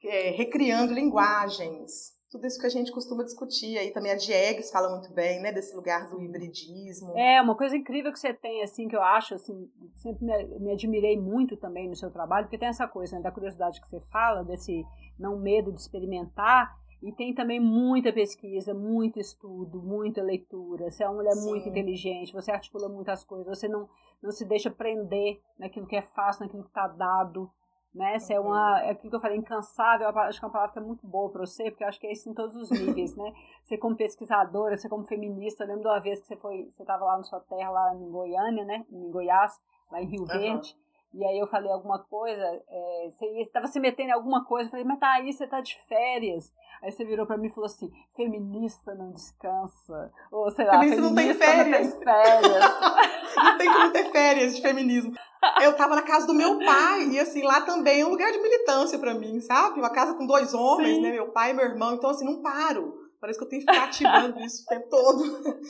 [0.03, 4.89] É, recriando linguagens, tudo isso que a gente costuma discutir aí também a Diegues fala
[4.89, 7.17] muito bem, né, desse lugar do hibridismo.
[7.17, 10.71] É, uma coisa incrível que você tem, assim, que eu acho, assim, sempre me, me
[10.73, 14.01] admirei muito também no seu trabalho, porque tem essa coisa, né, da curiosidade que você
[14.11, 14.83] fala, desse
[15.17, 20.91] não medo de experimentar, e tem também muita pesquisa, muito estudo, muita leitura.
[20.91, 21.49] Você é uma mulher Sim.
[21.49, 23.87] muito inteligente, você articula muitas coisas, você não,
[24.21, 27.49] não se deixa prender naquilo que é fácil, naquilo que está dado.
[27.93, 28.19] Né?
[28.19, 28.81] Você é uma.
[28.83, 31.31] É aquilo que eu falei, incansável, acho que é uma palavra que é muito boa
[31.31, 33.33] para você, porque eu acho que é isso em todos os níveis, né?
[33.63, 36.83] Você como pesquisadora, você como feminista, eu lembro de uma vez que você foi, você
[36.83, 38.85] estava lá na sua terra, lá em Goiânia, né?
[38.91, 39.59] Em Goiás,
[39.91, 40.25] lá em Rio.
[40.25, 40.77] Verde.
[41.13, 44.71] E aí eu falei alguma coisa, é, você estava se metendo em alguma coisa, eu
[44.71, 46.51] falei, mas tá aí, você tá de férias.
[46.81, 50.11] Aí você virou pra mim e falou assim, feminista não descansa.
[50.31, 53.17] Ou sei lá, Feminista não tem feminista não tem férias.
[53.37, 55.13] Não tem como ter férias de feminismo.
[55.61, 58.41] Eu tava na casa do meu pai, e assim, lá também é um lugar de
[58.41, 59.79] militância pra mim, sabe?
[59.79, 61.01] Uma casa com dois homens, Sim.
[61.01, 61.11] né?
[61.11, 62.95] Meu pai e meu irmão, então assim, não paro.
[63.21, 65.23] Parece que eu tenho que ficar ativando isso o tempo todo.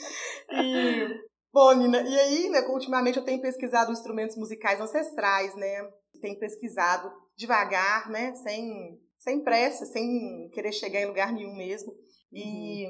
[0.50, 5.90] E, bom, Nina, e aí, né, ultimamente eu tenho pesquisado instrumentos musicais ancestrais, né?
[6.22, 8.34] Tenho pesquisado devagar, né?
[8.36, 11.94] Sem, sem pressa, sem querer chegar em lugar nenhum mesmo.
[12.32, 12.86] E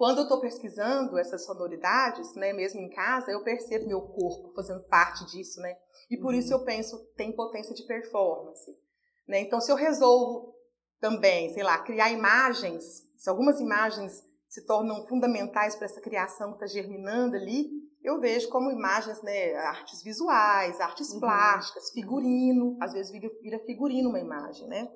[0.00, 4.82] quando eu estou pesquisando essas sonoridades, né, mesmo em casa, eu percebo meu corpo fazendo
[4.84, 5.76] parte disso, né?
[6.10, 8.70] E por isso eu penso tem potência de performance,
[9.28, 9.40] né?
[9.40, 10.54] Então se eu resolvo
[10.98, 12.82] também, sei lá, criar imagens,
[13.16, 17.70] se algumas imagens se tornam fundamentais para essa criação que está germinando ali,
[18.02, 21.20] eu vejo como imagens, né, artes visuais, artes Uhum.
[21.20, 24.90] plásticas, figurino, às vezes vira, vira figurino uma imagem, né?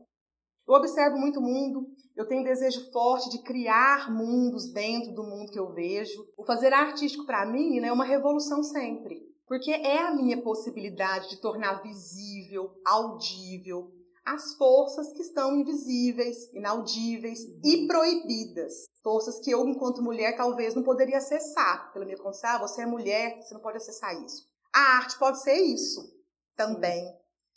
[0.66, 1.86] Eu observo muito o mundo,
[2.16, 6.26] eu tenho um desejo forte de criar mundos dentro do mundo que eu vejo.
[6.38, 11.28] O fazer artístico para mim né, é uma revolução sempre, porque é a minha possibilidade
[11.28, 13.92] de tornar visível, audível
[14.24, 18.72] as forças que estão invisíveis, inaudíveis e proibidas.
[19.04, 22.50] Forças que eu, enquanto mulher, talvez não poderia acessar pela minha condição.
[22.50, 24.48] Ah, você é mulher, você não pode acessar isso.
[24.74, 26.12] A arte pode ser isso
[26.56, 27.04] também,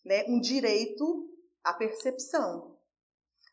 [0.06, 0.26] né?
[0.28, 1.28] Um direito
[1.64, 2.78] à percepção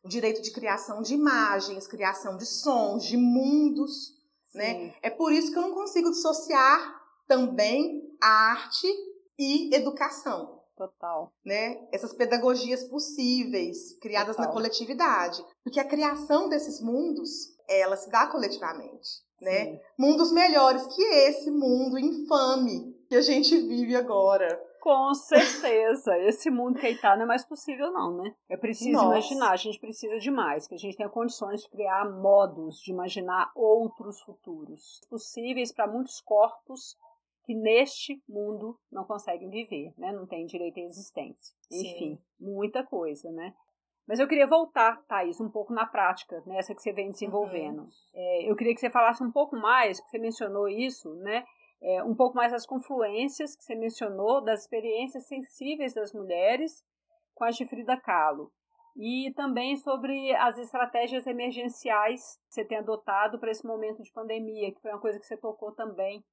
[0.04, 4.12] o direito de criação de imagens, criação de sons, de mundos,
[4.54, 4.94] né?
[5.02, 8.86] É por isso que eu não consigo dissociar também a arte
[9.38, 10.62] e educação.
[10.76, 11.32] Total.
[11.44, 11.88] Né?
[11.90, 14.50] Essas pedagogias possíveis, criadas Total.
[14.50, 15.42] na coletividade.
[15.62, 19.24] Porque a criação desses mundos, ela se dá coletivamente.
[19.40, 19.78] Né?
[19.98, 24.48] Mundos melhores que esse mundo infame que a gente vive agora.
[24.80, 26.16] Com certeza.
[26.28, 28.34] Esse mundo que aí tá não é mais possível, não, né?
[28.50, 29.06] É preciso Nossa.
[29.06, 32.92] imaginar, a gente precisa de mais, que a gente tenha condições de criar modos de
[32.92, 36.98] imaginar outros futuros possíveis para muitos corpos
[37.46, 40.12] que neste mundo não conseguem viver, né?
[40.12, 41.54] Não têm direito à existência.
[41.72, 42.18] Enfim, Sim.
[42.38, 43.54] muita coisa, né?
[44.06, 47.80] Mas eu queria voltar, Thaís, um pouco na prática, nessa que você vem desenvolvendo.
[47.80, 47.90] Uhum.
[48.14, 51.44] É, eu queria que você falasse um pouco mais, porque você mencionou isso, né?
[51.84, 56.82] é, um pouco mais as confluências que você mencionou, das experiências sensíveis das mulheres
[57.34, 58.50] com a de Frida Kahlo.
[58.96, 64.72] E também sobre as estratégias emergenciais que você tem adotado para esse momento de pandemia,
[64.72, 66.24] que foi uma coisa que você tocou também.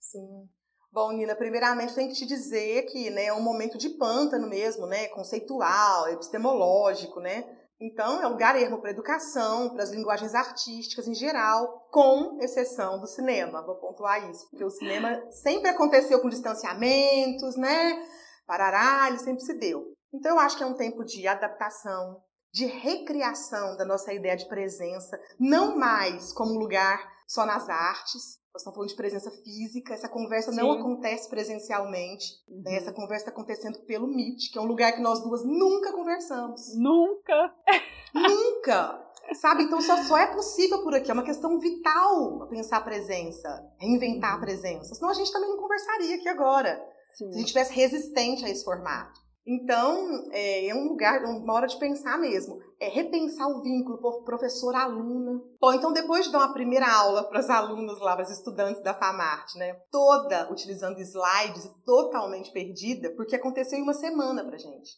[0.00, 0.48] Sim.
[0.92, 4.86] Bom, Nina, primeiramente tem que te dizer que né, é um momento de pântano mesmo,
[4.86, 7.44] né, conceitual, epistemológico, né?
[7.78, 12.98] Então, é lugar ermo para a educação, para as linguagens artísticas em geral, com exceção
[12.98, 13.64] do cinema.
[13.66, 18.02] Vou pontuar isso, porque o cinema sempre aconteceu com distanciamentos, né?
[18.46, 19.92] Parará, ele sempre se deu.
[20.14, 22.22] Então, eu acho que é um tempo de adaptação,
[22.56, 28.40] de recriação da nossa ideia de presença, não mais como um lugar só nas artes,
[28.50, 30.56] nós estamos falando de presença física, essa conversa Sim.
[30.56, 32.54] não acontece presencialmente, né?
[32.56, 32.62] uhum.
[32.62, 32.76] né?
[32.76, 36.74] essa conversa está acontecendo pelo Meet, que é um lugar que nós duas nunca conversamos.
[36.78, 37.54] Nunca!
[38.14, 39.04] Nunca!
[39.34, 39.64] Sabe?
[39.64, 44.30] Então só, só é possível por aqui, é uma questão vital pensar a presença, reinventar
[44.30, 44.36] uhum.
[44.38, 44.94] a presença.
[44.94, 46.82] Senão a gente também não conversaria aqui agora.
[47.10, 47.30] Sim.
[47.30, 49.25] Se a gente tivesse resistente a esse formato.
[49.46, 52.58] Então, é, é, um lugar, uma hora de pensar mesmo.
[52.80, 55.40] É repensar o vínculo professor-aluna.
[55.60, 58.82] Bom, então depois de dar uma primeira aula para as alunas lá, para as estudantes
[58.82, 59.74] da FAMART, né?
[59.90, 64.90] Toda utilizando slides totalmente perdida, porque aconteceu em uma semana pra gente.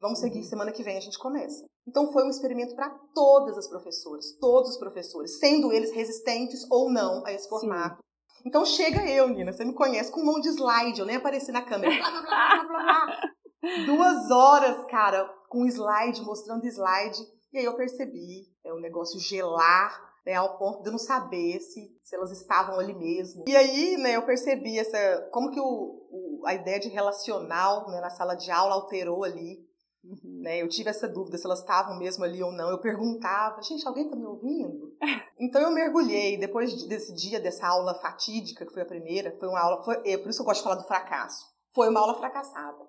[0.00, 0.44] Vamos seguir, uhum.
[0.44, 1.64] semana que vem a gente começa.
[1.86, 6.90] Então foi um experimento para todas as professoras, todos os professores, sendo eles resistentes ou
[6.90, 8.02] não a esse formato.
[8.36, 8.42] Sim.
[8.44, 11.52] Então chega eu, Nina, você me conhece, com um monte de slide, eu nem apareci
[11.52, 11.94] na câmera.
[11.96, 13.34] Blá, blá, blá, blá, blá.
[13.86, 17.20] Duas horas, cara, com slide, mostrando slide.
[17.52, 21.60] E aí eu percebi é, o negócio gelar, né, ao ponto de eu não saber
[21.60, 23.44] se, se elas estavam ali mesmo.
[23.46, 28.00] E aí, né, eu percebi essa, como que o, o a ideia de relacional né,
[28.00, 29.64] na sala de aula alterou ali.
[30.02, 30.40] Uhum.
[30.42, 32.68] Né, eu tive essa dúvida se elas estavam mesmo ali ou não.
[32.70, 34.94] Eu perguntava, gente, alguém está me ouvindo?
[35.38, 36.36] então eu mergulhei.
[36.36, 39.82] Depois desse dia, dessa aula fatídica, que foi a primeira, foi uma aula.
[39.82, 41.46] Foi, é, por isso que eu gosto de falar do fracasso.
[41.74, 42.84] Foi uma aula fracassada.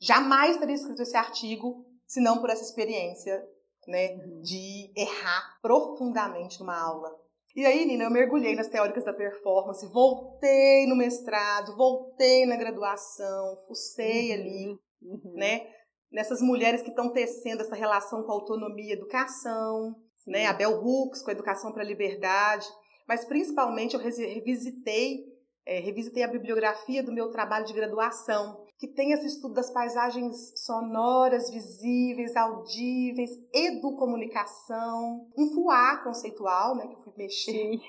[0.00, 3.40] Jamais teria escrito esse artigo se não por essa experiência,
[3.86, 4.40] né, uhum.
[4.40, 7.10] de errar profundamente numa aula.
[7.54, 13.58] E aí, Nina, eu mergulhei nas teóricas da performance, voltei no mestrado, voltei na graduação,
[13.66, 14.34] fucei uhum.
[14.34, 15.32] ali, uhum.
[15.34, 15.66] né,
[16.10, 20.32] nessas mulheres que estão tecendo essa relação com a autonomia e educação, Sim.
[20.32, 22.66] né, a Bell Hooks com a educação para a liberdade,
[23.06, 25.24] mas principalmente eu revisitei,
[25.66, 30.54] é, revisitei a bibliografia do meu trabalho de graduação, que tem esse estudo das paisagens
[30.56, 37.52] sonoras, visíveis, audíveis, educomunicação, um fuá conceitual, né, que eu fui mexer.
[37.52, 37.80] Sim.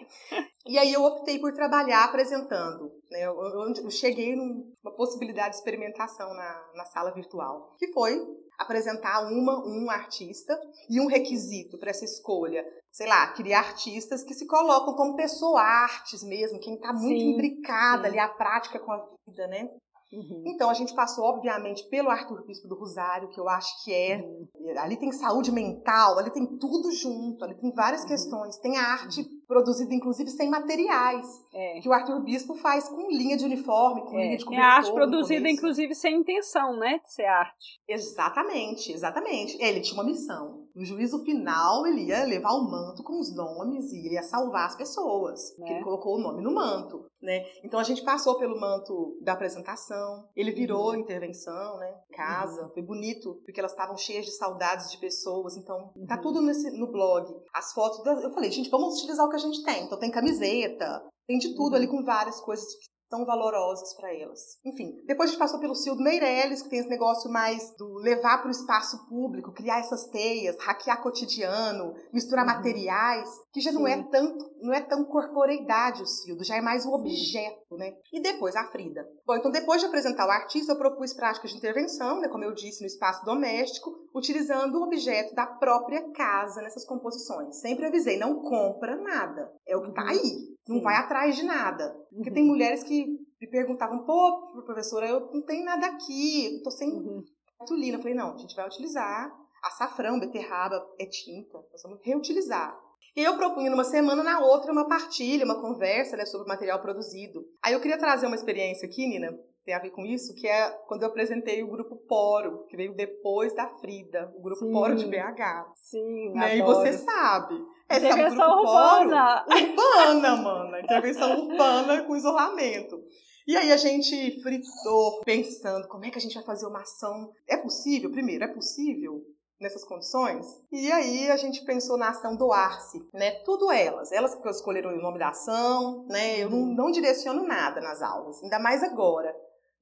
[0.67, 2.91] E aí eu optei por trabalhar apresentando.
[3.10, 8.19] Né, eu, eu cheguei numa possibilidade de experimentação na, na sala virtual, que foi
[8.60, 12.65] apresentar uma, um artista e um requisito para essa escolha.
[12.91, 17.32] Sei lá, criar artistas que se colocam como pessoa artes mesmo, quem está muito sim,
[17.32, 18.08] imbricada sim.
[18.10, 19.69] ali a prática com a vida, né?
[20.13, 20.43] Uhum.
[20.45, 24.17] Então a gente passou, obviamente, pelo Arthur Bispo do Rosário, que eu acho que é.
[24.17, 24.47] Uhum.
[24.78, 28.08] Ali tem saúde mental, ali tem tudo junto, ali tem várias uhum.
[28.08, 28.58] questões.
[28.58, 31.28] Tem a arte produzida, inclusive, sem materiais.
[31.54, 31.82] É.
[31.82, 34.24] Que o Arthur Bispo faz com linha de uniforme, com é.
[34.24, 34.66] linha de cobertor.
[34.66, 37.00] É a arte produzida, inclusive, sem intenção, né?
[37.00, 37.82] De ser arte.
[37.86, 39.62] Exatamente, exatamente.
[39.62, 40.62] Ele tinha uma missão.
[40.74, 44.76] No juízo final, ele ia levar o manto com os nomes e ia salvar as
[44.76, 45.54] pessoas.
[45.58, 45.72] Né?
[45.72, 47.06] Ele colocou o nome no manto.
[47.22, 47.46] Né?
[47.64, 50.96] Então a gente passou pelo manto da apresentação, ele virou uhum.
[50.96, 51.94] intervenção, né?
[52.14, 52.70] Casa, uhum.
[52.70, 56.22] foi bonito, porque elas estavam cheias de saudades de pessoas, então tá uhum.
[56.22, 57.32] tudo nesse, no blog.
[57.54, 59.84] As fotos, das, eu falei, gente, vamos utilizar o que a gente tem.
[59.84, 61.97] Então tem camiseta, tem de tudo ali uhum.
[61.97, 62.65] com várias coisas
[63.12, 64.58] tão valorosas para elas.
[64.65, 68.38] Enfim, depois a gente passou pelo Cildo Meirelles, que tem esse negócio mais do levar
[68.38, 72.54] para o espaço público, criar essas teias, hackear cotidiano, misturar uhum.
[72.54, 73.78] materiais, que já Sim.
[73.78, 77.93] não é tanto, não é tão corporeidade o Cildo, já é mais o objeto, né?
[78.13, 79.06] E depois a Frida.
[79.28, 82.54] Bom, então depois de apresentar o artista, eu propus práticas de intervenção, né, como eu
[82.54, 87.60] disse, no espaço doméstico, utilizando o objeto da própria casa nessas composições.
[87.60, 90.10] Sempre avisei, não compra nada, é o que está uhum.
[90.10, 90.52] aí.
[90.68, 91.90] Não vai atrás de nada.
[92.14, 92.36] Porque uhum.
[92.36, 93.06] tem mulheres que
[93.40, 97.24] me perguntavam, pô, professora, eu não tenho nada aqui, eu tô sem uhum.
[97.58, 97.98] cartolina.
[97.98, 99.32] Eu falei, não, a gente vai utilizar
[99.64, 102.76] açafrão, beterraba, é tinta, nós vamos reutilizar.
[103.16, 106.82] E eu propunha numa semana, na outra, uma partilha, uma conversa né, sobre o material
[106.82, 107.46] produzido.
[107.62, 110.69] Aí eu queria trazer uma experiência aqui, Nina, tem a ver com isso, que é
[110.88, 114.71] quando eu apresentei o grupo Poro, que veio depois da Frida, o grupo Sim.
[114.71, 115.71] Poro de BH.
[115.76, 116.58] Sim, né?
[116.58, 117.56] E você sabe.
[117.88, 119.45] Essa intervenção é urbana.
[119.45, 120.82] Poro, urbana, mana.
[120.82, 123.04] Intervenção urbana com isolamento.
[123.47, 127.32] E aí a gente fritou, pensando como é que a gente vai fazer uma ação.
[127.47, 128.12] É possível?
[128.12, 129.24] Primeiro, é possível?
[129.62, 130.45] nessas condições.
[130.71, 133.32] E aí a gente pensou na ação doar-se, né?
[133.45, 136.39] Tudo elas, elas que escolheram o nome da ação, né?
[136.39, 136.74] Eu não, uhum.
[136.74, 139.34] não direciono nada nas aulas, ainda mais agora,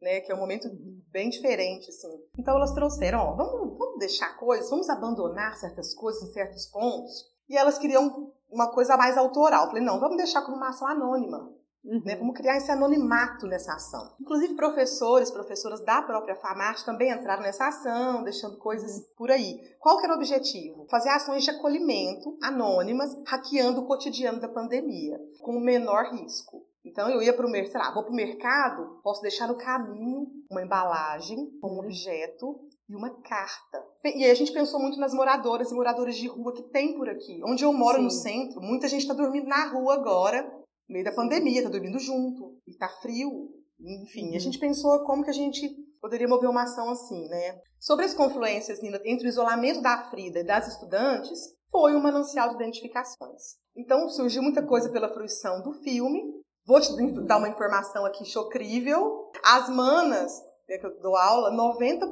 [0.01, 0.21] né?
[0.21, 0.69] Que é um momento
[1.11, 2.11] bem diferente, assim.
[2.37, 7.11] Então elas trouxeram, ó, vamos, vamos deixar coisas, vamos abandonar certas coisas em certos pontos.
[7.49, 9.63] E elas queriam uma coisa mais autoral.
[9.63, 11.51] Eu falei, não, vamos deixar como uma ação anônima.
[11.83, 12.01] Uhum.
[12.03, 12.15] Né?
[12.15, 14.13] Vamos criar esse anonimato nessa ação.
[14.19, 19.03] Inclusive, professores, professoras da própria FAMAT também entraram nessa ação, deixando coisas uhum.
[19.17, 19.59] por aí.
[19.79, 20.85] Qual que era o objetivo?
[20.89, 26.65] Fazer ações de acolhimento anônimas, hackeando o cotidiano da pandemia, com o menor risco.
[26.85, 30.63] Então eu ia para o mercado, vou para o mercado, posso deixar no caminho uma
[30.63, 33.83] embalagem com um objeto e uma carta.
[34.03, 37.09] E aí a gente pensou muito nas moradoras e moradores de rua que tem por
[37.09, 37.41] aqui.
[37.45, 38.03] Onde eu moro Sim.
[38.03, 41.99] no centro, muita gente está dormindo na rua agora no meio da pandemia, tá dormindo
[41.99, 43.49] junto, e tá frio.
[43.79, 44.39] Enfim, a uhum.
[44.39, 45.69] gente pensou como que a gente
[46.01, 47.61] poderia mover uma ação assim, né?
[47.79, 51.39] Sobre as confluências, Nina, entre o isolamento da Frida e das estudantes,
[51.71, 53.57] foi um manancial de identificações.
[53.75, 56.21] Então, surgiu muita coisa pela fruição do filme.
[56.69, 59.31] Vou te dar uma informação aqui chocrível.
[59.43, 60.31] As manas,
[60.69, 62.05] né, que eu dou aula, 90%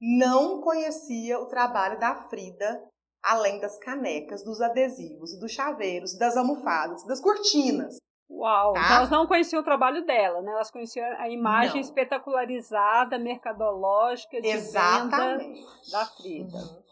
[0.00, 2.80] não conhecia o trabalho da Frida
[3.20, 7.96] além das canecas, dos adesivos, dos chaveiros, das almofadas, das cortinas.
[8.30, 8.74] Uau!
[8.74, 8.80] Tá?
[8.80, 10.52] Então elas não conheciam o trabalho dela, né?
[10.52, 11.80] Elas conheciam a imagem não.
[11.80, 15.54] espetacularizada, mercadológica de Exatamente.
[15.54, 16.56] venda da Frida.
[16.56, 16.82] Uhum.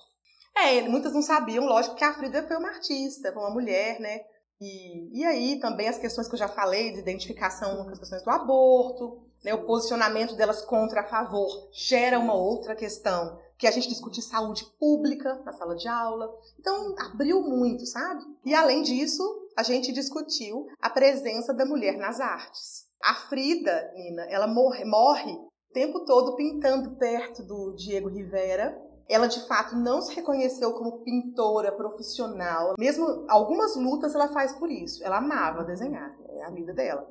[0.57, 4.33] É, muitas não sabiam, lógico, que a Frida foi uma artista, foi uma mulher, né?
[4.60, 8.22] E, e aí também as questões que eu já falei, de identificação com as questões
[8.22, 9.52] do aborto, né?
[9.54, 14.64] o posicionamento delas contra a favor gera uma outra questão que a gente discutir saúde
[14.78, 16.28] pública na sala de aula.
[16.58, 18.24] Então, abriu muito, sabe?
[18.44, 19.22] E além disso,
[19.56, 22.86] a gente discutiu a presença da mulher nas artes.
[23.02, 28.76] A Frida, Nina, ela morre, morre o tempo todo pintando perto do Diego Rivera.
[29.08, 32.74] Ela de fato não se reconheceu como pintora profissional.
[32.78, 35.04] Mesmo algumas lutas ela faz por isso.
[35.04, 37.06] Ela amava desenhar, é a vida dela.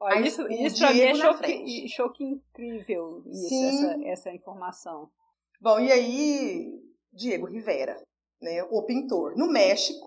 [0.00, 5.10] Olha, isso, isso pra mim é choque, choque incrível, isso, essa, essa informação.
[5.60, 6.72] Bom, e aí,
[7.12, 8.00] Diego Rivera,
[8.40, 9.36] né, o pintor.
[9.36, 10.06] No México,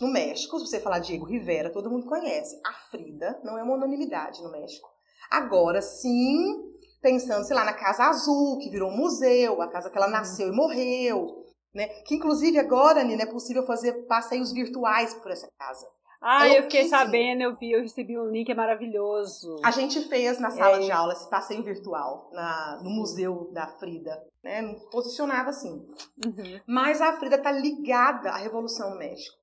[0.00, 2.60] no México, se você falar Diego Rivera, todo mundo conhece.
[2.64, 4.88] A Frida não é uma unanimidade no México.
[5.30, 6.73] Agora, sim,
[7.04, 10.12] pensando, sei lá, na Casa Azul, que virou um museu, a casa que ela uhum.
[10.12, 11.86] nasceu e morreu, né?
[12.06, 15.86] Que inclusive agora, Nina, é possível fazer passeios virtuais por essa casa.
[16.22, 19.60] Ah, eu, eu fiquei sabendo, eu vi, eu recebi um link, é maravilhoso.
[19.62, 20.80] A gente fez na sala é.
[20.80, 24.74] de aula esse passeio virtual na, no Museu da Frida, né?
[24.90, 25.86] Posicionava assim.
[26.24, 26.60] Uhum.
[26.66, 29.36] Mas a Frida tá ligada à Revolução México.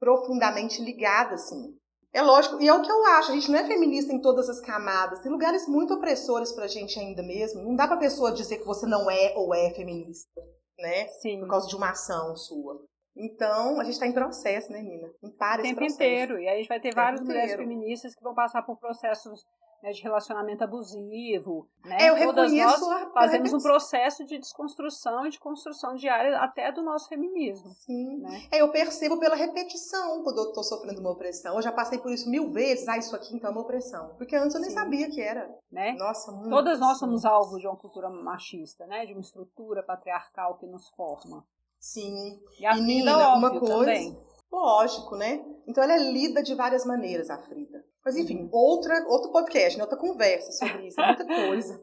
[0.00, 1.76] Profundamente ligada, assim.
[2.14, 4.48] É lógico, e é o que eu acho, a gente não é feminista em todas
[4.48, 5.18] as camadas.
[5.18, 7.60] Tem lugares muito opressores pra gente ainda mesmo.
[7.64, 10.40] Não dá pra pessoa dizer que você não é ou é feminista,
[10.78, 11.08] né?
[11.20, 11.40] Sim.
[11.40, 12.80] Por causa de uma ação sua.
[13.16, 15.08] Então, a gente está em processo, né, Nina?
[15.20, 16.02] Não para o tempo processo.
[16.02, 16.38] inteiro.
[16.38, 19.44] E aí a gente vai ter várias mulheres feministas que vão passar por processos
[19.84, 21.68] né, de relacionamento abusivo.
[21.84, 22.06] Né?
[22.06, 26.82] É, eu Todas nós fazemos um processo de desconstrução e de construção diária até do
[26.82, 27.70] nosso feminismo.
[27.74, 28.20] Sim.
[28.20, 28.48] Né?
[28.50, 31.56] É, eu percebo pela repetição quando eu estou sofrendo uma opressão.
[31.56, 32.88] Eu já passei por isso mil vezes.
[32.88, 34.14] Ah, isso aqui então é uma opressão.
[34.16, 34.76] Porque antes eu nem Sim.
[34.76, 35.54] sabia que era.
[35.70, 35.92] Né?
[35.98, 36.48] Nossa, muito.
[36.48, 39.04] Todas nós somos alvos de uma cultura machista, né?
[39.04, 41.44] De uma estrutura patriarcal que nos forma.
[41.78, 42.40] Sim.
[42.58, 43.76] E a e Nina, uma coisa.
[43.76, 44.18] Também.
[44.50, 45.44] Lógico, né?
[45.66, 47.84] Então ela é lida de várias maneiras, a Frida.
[48.04, 48.48] Mas enfim, uhum.
[48.52, 49.84] outra, outro podcast, né?
[49.84, 51.82] outra conversa sobre isso, muita coisa.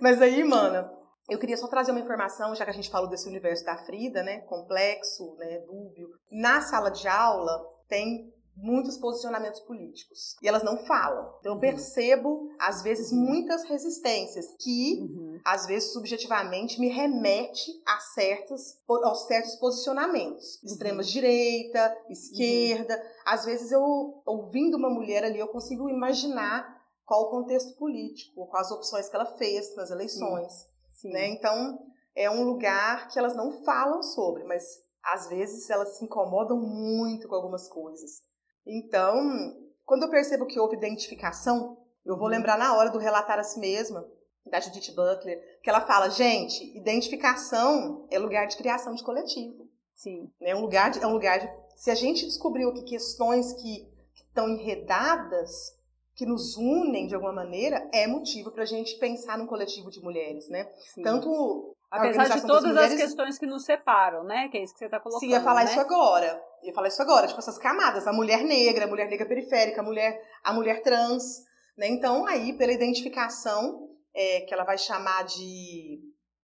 [0.00, 0.90] Mas aí, mana,
[1.28, 4.22] eu queria só trazer uma informação, já que a gente falou desse universo da Frida,
[4.22, 4.40] né?
[4.42, 5.58] Complexo, né?
[5.60, 6.08] Dúbio.
[6.30, 10.36] Na sala de aula tem muitos posicionamentos políticos.
[10.42, 11.34] E elas não falam.
[11.38, 11.60] Então eu uhum.
[11.60, 15.40] percebo, às vezes, muitas resistências que, uhum.
[15.44, 20.60] às vezes, subjetivamente, me remete a certos, a certos posicionamentos.
[20.62, 20.68] Uhum.
[20.70, 22.94] Extrema direita, esquerda.
[22.94, 23.02] Uhum.
[23.26, 28.66] Às vezes eu, ouvindo uma mulher ali, eu consigo imaginar qual o contexto político, quais
[28.66, 30.52] as opções que ela fez nas eleições.
[30.52, 30.68] Sim.
[30.92, 31.12] Sim.
[31.12, 31.28] Né?
[31.28, 31.78] Então,
[32.14, 34.64] é um lugar que elas não falam sobre, mas
[35.04, 38.22] às vezes elas se incomodam muito com algumas coisas.
[38.68, 42.32] Então, quando eu percebo que houve identificação, eu vou uhum.
[42.32, 44.06] lembrar na hora do relatar a si mesma,
[44.46, 49.68] da Judith Butler, que ela fala, gente, identificação é lugar de criação de coletivo.
[49.94, 50.30] Sim.
[50.40, 53.88] É um lugar de, é um lugar de, se a gente descobriu que questões que
[54.14, 55.76] estão enredadas,
[56.14, 60.00] que nos unem de alguma maneira, é motivo para a gente pensar num coletivo de
[60.00, 60.70] mulheres, né?
[60.94, 61.02] Sim.
[61.02, 62.92] Tanto Apesar de todas mulheres...
[62.92, 64.48] as questões que nos separam, né?
[64.48, 65.20] Que é isso que você está colocando.
[65.20, 65.70] Sim, ia falar né?
[65.70, 66.42] isso agora.
[66.62, 69.84] Ia falar isso agora, tipo, essas camadas, a mulher negra, a mulher negra periférica, a
[69.84, 71.44] mulher, a mulher trans,
[71.76, 71.88] né?
[71.88, 76.00] Então, aí, pela identificação, é, que ela vai chamar de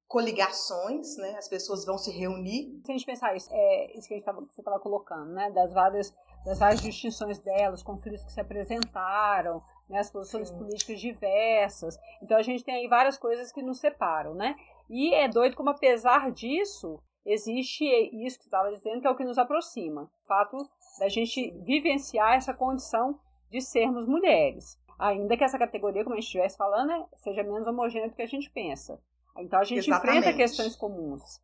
[0.06, 1.34] coligações, né?
[1.36, 2.80] As pessoas vão se reunir.
[2.84, 5.50] Se a gente pensar isso, é isso que, tava, que você estava colocando, né?
[5.50, 9.98] Das várias, das várias distinções dela, os conflitos que se apresentaram, né?
[9.98, 10.58] as posições Sim.
[10.58, 11.98] políticas diversas.
[12.22, 14.54] Então a gente tem aí várias coisas que nos separam, né?
[14.88, 19.16] E é doido como, apesar disso, existe isso que você estava dizendo, que é o
[19.16, 20.02] que nos aproxima.
[20.02, 20.56] O fato
[20.98, 23.18] da gente vivenciar essa condição
[23.50, 24.78] de sermos mulheres.
[24.98, 28.22] Ainda que essa categoria, como a gente estivesse falando, né, seja menos homogênea do que
[28.22, 29.00] a gente pensa.
[29.38, 30.18] Então a gente Exatamente.
[30.18, 31.40] enfrenta questões comuns.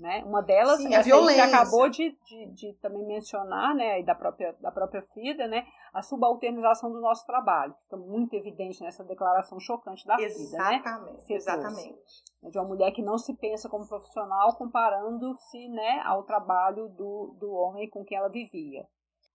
[0.00, 0.24] Né?
[0.24, 1.46] Uma delas Sim, a violência.
[1.46, 6.02] que acabou de, de, de, também mencionar, né, da própria, da própria FIDA, né, a
[6.02, 7.74] subalternização do nosso trabalho.
[7.82, 10.28] Fica muito evidente nessa declaração chocante da FIDA.
[10.28, 10.40] Né?
[10.40, 11.28] Exatamente.
[11.28, 11.36] Né?
[11.36, 12.22] Exatamente.
[12.42, 17.52] De uma mulher que não se pensa como profissional comparando-se né, ao trabalho do, do
[17.52, 18.86] homem com quem ela vivia.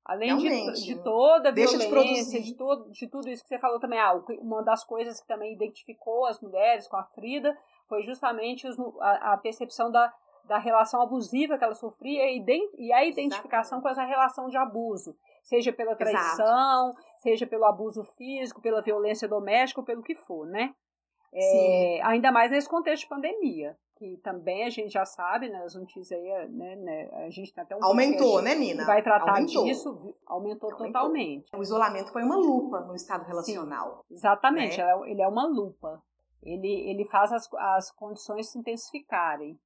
[0.05, 3.79] Além de, de, toda a violência, de, de, todo, de tudo isso que você falou
[3.79, 7.57] também, ah, uma das coisas que também identificou as mulheres com a Frida
[7.89, 10.13] foi justamente os, a, a, percepção da,
[10.47, 13.81] da relação abusiva que ela sofria e, a identificação Exato.
[13.81, 17.03] com essa relação de abuso, seja pela traição, Exato.
[17.17, 20.73] seja pelo abuso físico, pela violência doméstica, pelo que for, né?
[21.33, 25.75] É, ainda mais nesse contexto de pandemia, que também a gente já sabe, né, as
[25.75, 28.85] notícias aí, né, né a gente tem até um Aumentou, né, Nina?
[28.85, 29.65] vai tratar aumentou.
[29.65, 29.89] disso,
[30.25, 31.55] aumentou, aumentou, totalmente.
[31.55, 34.05] O isolamento foi uma lupa no estado relacional.
[34.07, 34.93] Sim, exatamente, né?
[35.07, 36.01] ele é uma lupa.
[36.41, 39.59] Ele, ele faz as, as condições se intensificarem.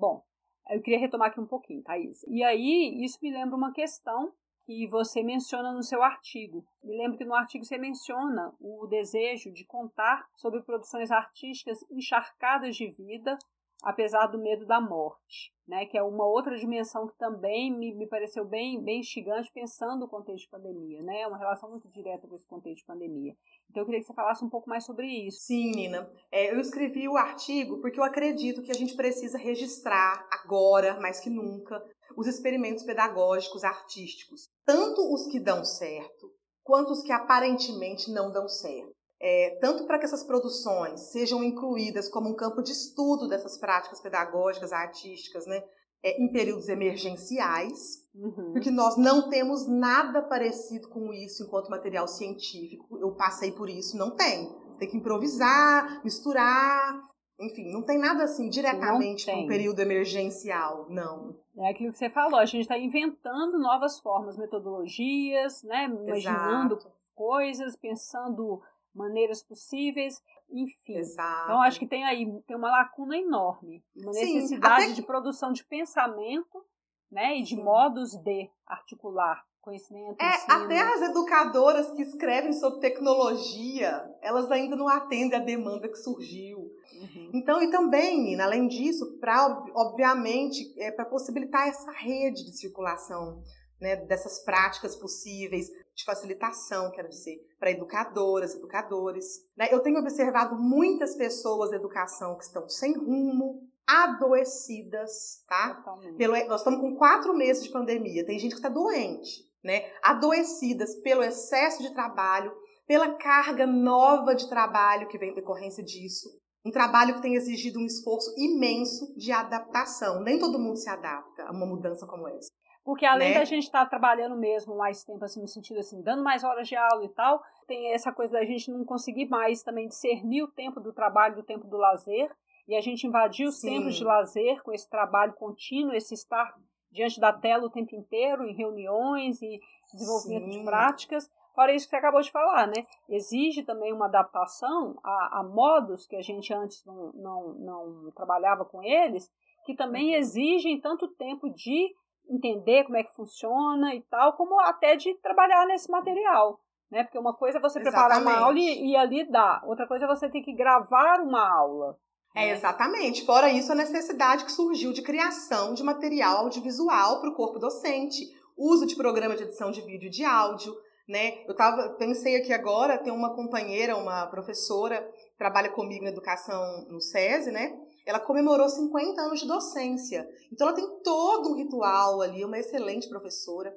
[0.00, 0.24] Bom,
[0.70, 2.22] eu queria retomar aqui um pouquinho, Thaís.
[2.26, 4.32] E aí, isso me lembra uma questão
[4.64, 6.64] que você menciona no seu artigo.
[6.82, 12.76] Me lembro que no artigo você menciona o desejo de contar sobre produções artísticas encharcadas
[12.76, 13.36] de vida,
[13.82, 15.86] apesar do medo da morte, né?
[15.86, 20.08] Que é uma outra dimensão que também me, me pareceu bem, bem instigante pensando no
[20.08, 21.22] contexto de pandemia, né?
[21.22, 23.34] É uma relação muito direta com esse contexto de pandemia.
[23.70, 25.40] Então eu queria que você falasse um pouco mais sobre isso.
[25.40, 26.10] Sim, Nina.
[26.30, 31.20] É, eu escrevi o artigo porque eu acredito que a gente precisa registrar agora, mais
[31.20, 31.82] que nunca,
[32.16, 36.30] os experimentos pedagógicos artísticos, tanto os que dão certo,
[36.62, 38.99] quanto os que aparentemente não dão certo.
[39.22, 44.00] É, tanto para que essas produções sejam incluídas como um campo de estudo dessas práticas
[44.00, 45.62] pedagógicas, artísticas, né,
[46.02, 48.52] é, em períodos emergenciais, uhum.
[48.52, 52.98] porque nós não temos nada parecido com isso enquanto material científico.
[52.98, 54.50] Eu passei por isso, não tem.
[54.78, 56.98] Tem que improvisar, misturar,
[57.38, 61.36] enfim, não tem nada assim diretamente com o período emergencial, não.
[61.58, 65.84] É aquilo que você falou, a gente está inventando novas formas, metodologias, né?
[65.84, 66.92] Imaginando Exato.
[67.14, 68.62] coisas, pensando
[68.94, 70.96] maneiras possíveis, enfim.
[70.96, 71.44] Exato.
[71.44, 75.64] Então acho que tem aí tem uma lacuna enorme, uma necessidade Sim, de produção de
[75.64, 76.64] pensamento,
[77.10, 77.62] né, e de Sim.
[77.62, 80.20] modos de articular conhecimento.
[80.20, 80.64] É, ensino.
[80.64, 86.58] até as educadoras que escrevem sobre tecnologia, elas ainda não atendem a demanda que surgiu.
[86.58, 87.30] Uhum.
[87.34, 93.42] Então, e também, além disso, para obviamente, é, para possibilitar essa rede de circulação
[93.80, 95.70] né, dessas práticas possíveis
[96.00, 99.26] de facilitação, quero dizer, para educadoras, educadores.
[99.56, 99.68] Né?
[99.70, 105.82] Eu tenho observado muitas pessoas da educação que estão sem rumo, adoecidas, tá?
[106.16, 109.90] Pelo, nós estamos com quatro meses de pandemia, tem gente que está doente, né?
[110.02, 112.52] Adoecidas pelo excesso de trabalho,
[112.86, 116.28] pela carga nova de trabalho que vem em decorrência disso.
[116.64, 120.22] Um trabalho que tem exigido um esforço imenso de adaptação.
[120.22, 122.50] Nem todo mundo se adapta a uma mudança como essa.
[122.84, 123.38] Porque além né?
[123.38, 126.66] da gente estar tá trabalhando mesmo mais tempo, assim, no sentido assim, dando mais horas
[126.66, 130.50] de aula e tal, tem essa coisa da gente não conseguir mais também discernir o
[130.50, 132.30] tempo do trabalho do tempo do lazer,
[132.66, 133.70] e a gente invadir os Sim.
[133.70, 136.54] tempos de lazer com esse trabalho contínuo, esse estar
[136.90, 139.60] diante da tela o tempo inteiro, em reuniões e
[139.92, 140.58] desenvolvimento Sim.
[140.58, 141.30] de práticas.
[141.54, 142.86] Fora isso que você acabou de falar, né?
[143.08, 148.64] Exige também uma adaptação a, a modos que a gente antes não, não, não trabalhava
[148.64, 149.28] com eles,
[149.64, 150.16] que também uhum.
[150.16, 151.92] exigem tanto tempo de
[152.30, 156.60] entender como é que funciona e tal, como até de trabalhar nesse material.
[156.90, 157.04] Né?
[157.04, 158.08] Porque uma coisa é você Exatamente.
[158.08, 161.48] preparar uma aula e, e ali dá, outra coisa é você ter que gravar uma
[161.48, 161.98] aula.
[162.34, 162.52] É, né?
[162.52, 163.24] exatamente.
[163.24, 168.24] Fora isso, a necessidade que surgiu de criação de material audiovisual para o corpo docente,
[168.56, 170.74] uso de programa de edição de vídeo e de áudio,
[171.08, 171.44] né?
[171.46, 175.04] Eu tava, pensei aqui agora, tem uma companheira, uma professora,
[175.36, 177.76] trabalha comigo na educação no SESI, né?
[178.10, 180.28] Ela comemorou 50 anos de docência.
[180.52, 183.72] Então ela tem todo um ritual ali, uma excelente professora.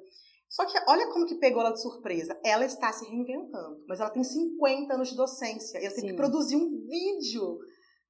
[0.48, 2.36] Só que olha como que pegou ela de surpresa.
[2.44, 5.78] Ela está se reinventando, mas ela tem 50 anos de docência.
[5.78, 6.00] Ela Sim.
[6.00, 7.60] tem que produzir um vídeo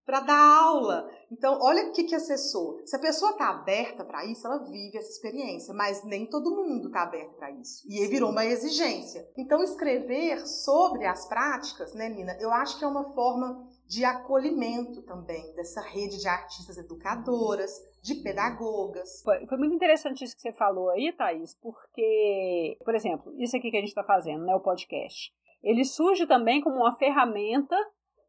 [0.07, 1.11] para dar aula.
[1.31, 2.81] Então, olha o que, que acessou.
[2.87, 6.87] Se a pessoa está aberta para isso, ela vive essa experiência, mas nem todo mundo
[6.87, 7.83] está aberto para isso.
[7.87, 9.27] E aí virou uma exigência.
[9.37, 15.03] Então, escrever sobre as práticas, né, Nina, eu acho que é uma forma de acolhimento
[15.03, 17.71] também dessa rede de artistas educadoras,
[18.03, 19.23] de pedagogas.
[19.23, 23.71] Foi, foi, muito interessante isso que você falou aí, Thaís, porque, por exemplo, isso aqui
[23.71, 25.33] que a gente está fazendo, né, o podcast,
[25.63, 27.77] ele surge também como uma ferramenta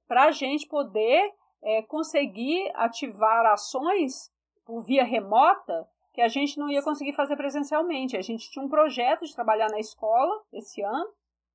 [0.07, 4.31] para a gente poder é, conseguir ativar ações
[4.65, 8.15] por via remota que a gente não ia conseguir fazer presencialmente.
[8.15, 11.09] A gente tinha um projeto de trabalhar na escola esse ano,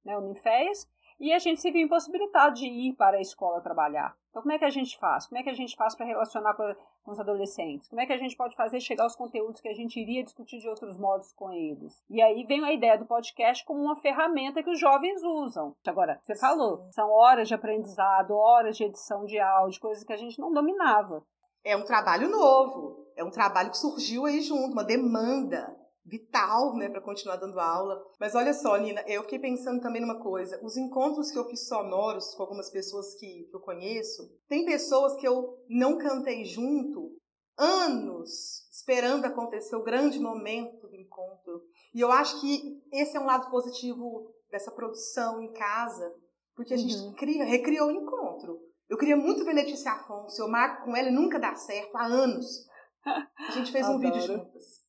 [0.04, 0.86] né, o Ninféias,
[1.20, 4.16] e a gente se viu impossibilitado de ir para a escola trabalhar.
[4.30, 5.26] Então, como é que a gente faz?
[5.26, 7.88] Como é que a gente faz para relacionar com, com, os adolescentes?
[7.88, 10.58] Como é que a gente pode fazer chegar os conteúdos que a gente iria discutir
[10.58, 12.02] de outros modos com eles?
[12.08, 15.74] E aí vem a ideia do podcast como uma ferramenta que os jovens usam.
[15.86, 20.16] Agora, você falou, são horas de aprendizado, horas de edição de áudio, coisas que a
[20.16, 21.22] gente não dominava.
[21.62, 26.88] É um trabalho novo, é um trabalho que surgiu aí junto, uma demanda vital, né,
[26.88, 28.02] para continuar dando aula.
[28.18, 30.60] Mas olha só, Nina, eu fiquei pensando também numa coisa.
[30.62, 35.26] Os encontros que eu fiz sonoros com algumas pessoas que, eu conheço, tem pessoas que
[35.26, 37.16] eu não cantei junto
[37.56, 41.62] anos esperando acontecer o grande momento do encontro.
[41.94, 46.12] E eu acho que esse é um lado positivo dessa produção em casa,
[46.56, 46.88] porque a uhum.
[46.88, 48.58] gente cria, recriou o encontro.
[48.88, 52.06] Eu queria muito ver Letícia Afonso, eu marco com ela e nunca dá certo há
[52.06, 52.66] anos.
[53.04, 54.79] A gente fez um vídeo juntas.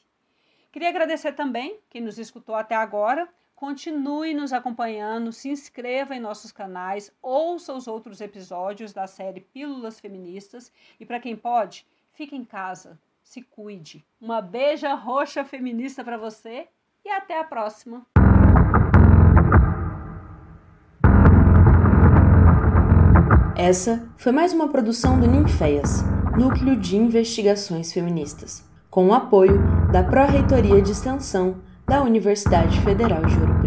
[0.72, 3.28] Queria agradecer também quem nos escutou até agora.
[3.54, 10.00] Continue nos acompanhando, se inscreva em nossos canais, ouça os outros episódios da série Pílulas
[10.00, 14.02] Feministas e, para quem pode, fique em casa, se cuide.
[14.18, 16.66] Uma beija roxa feminista para você
[17.04, 18.06] e até a próxima!
[23.54, 26.02] Essa foi mais uma produção do Ninféias,
[26.34, 33.38] Núcleo de Investigações Feministas com o apoio da Pró-Reitoria de Extensão da Universidade Federal de
[33.38, 33.61] Ouro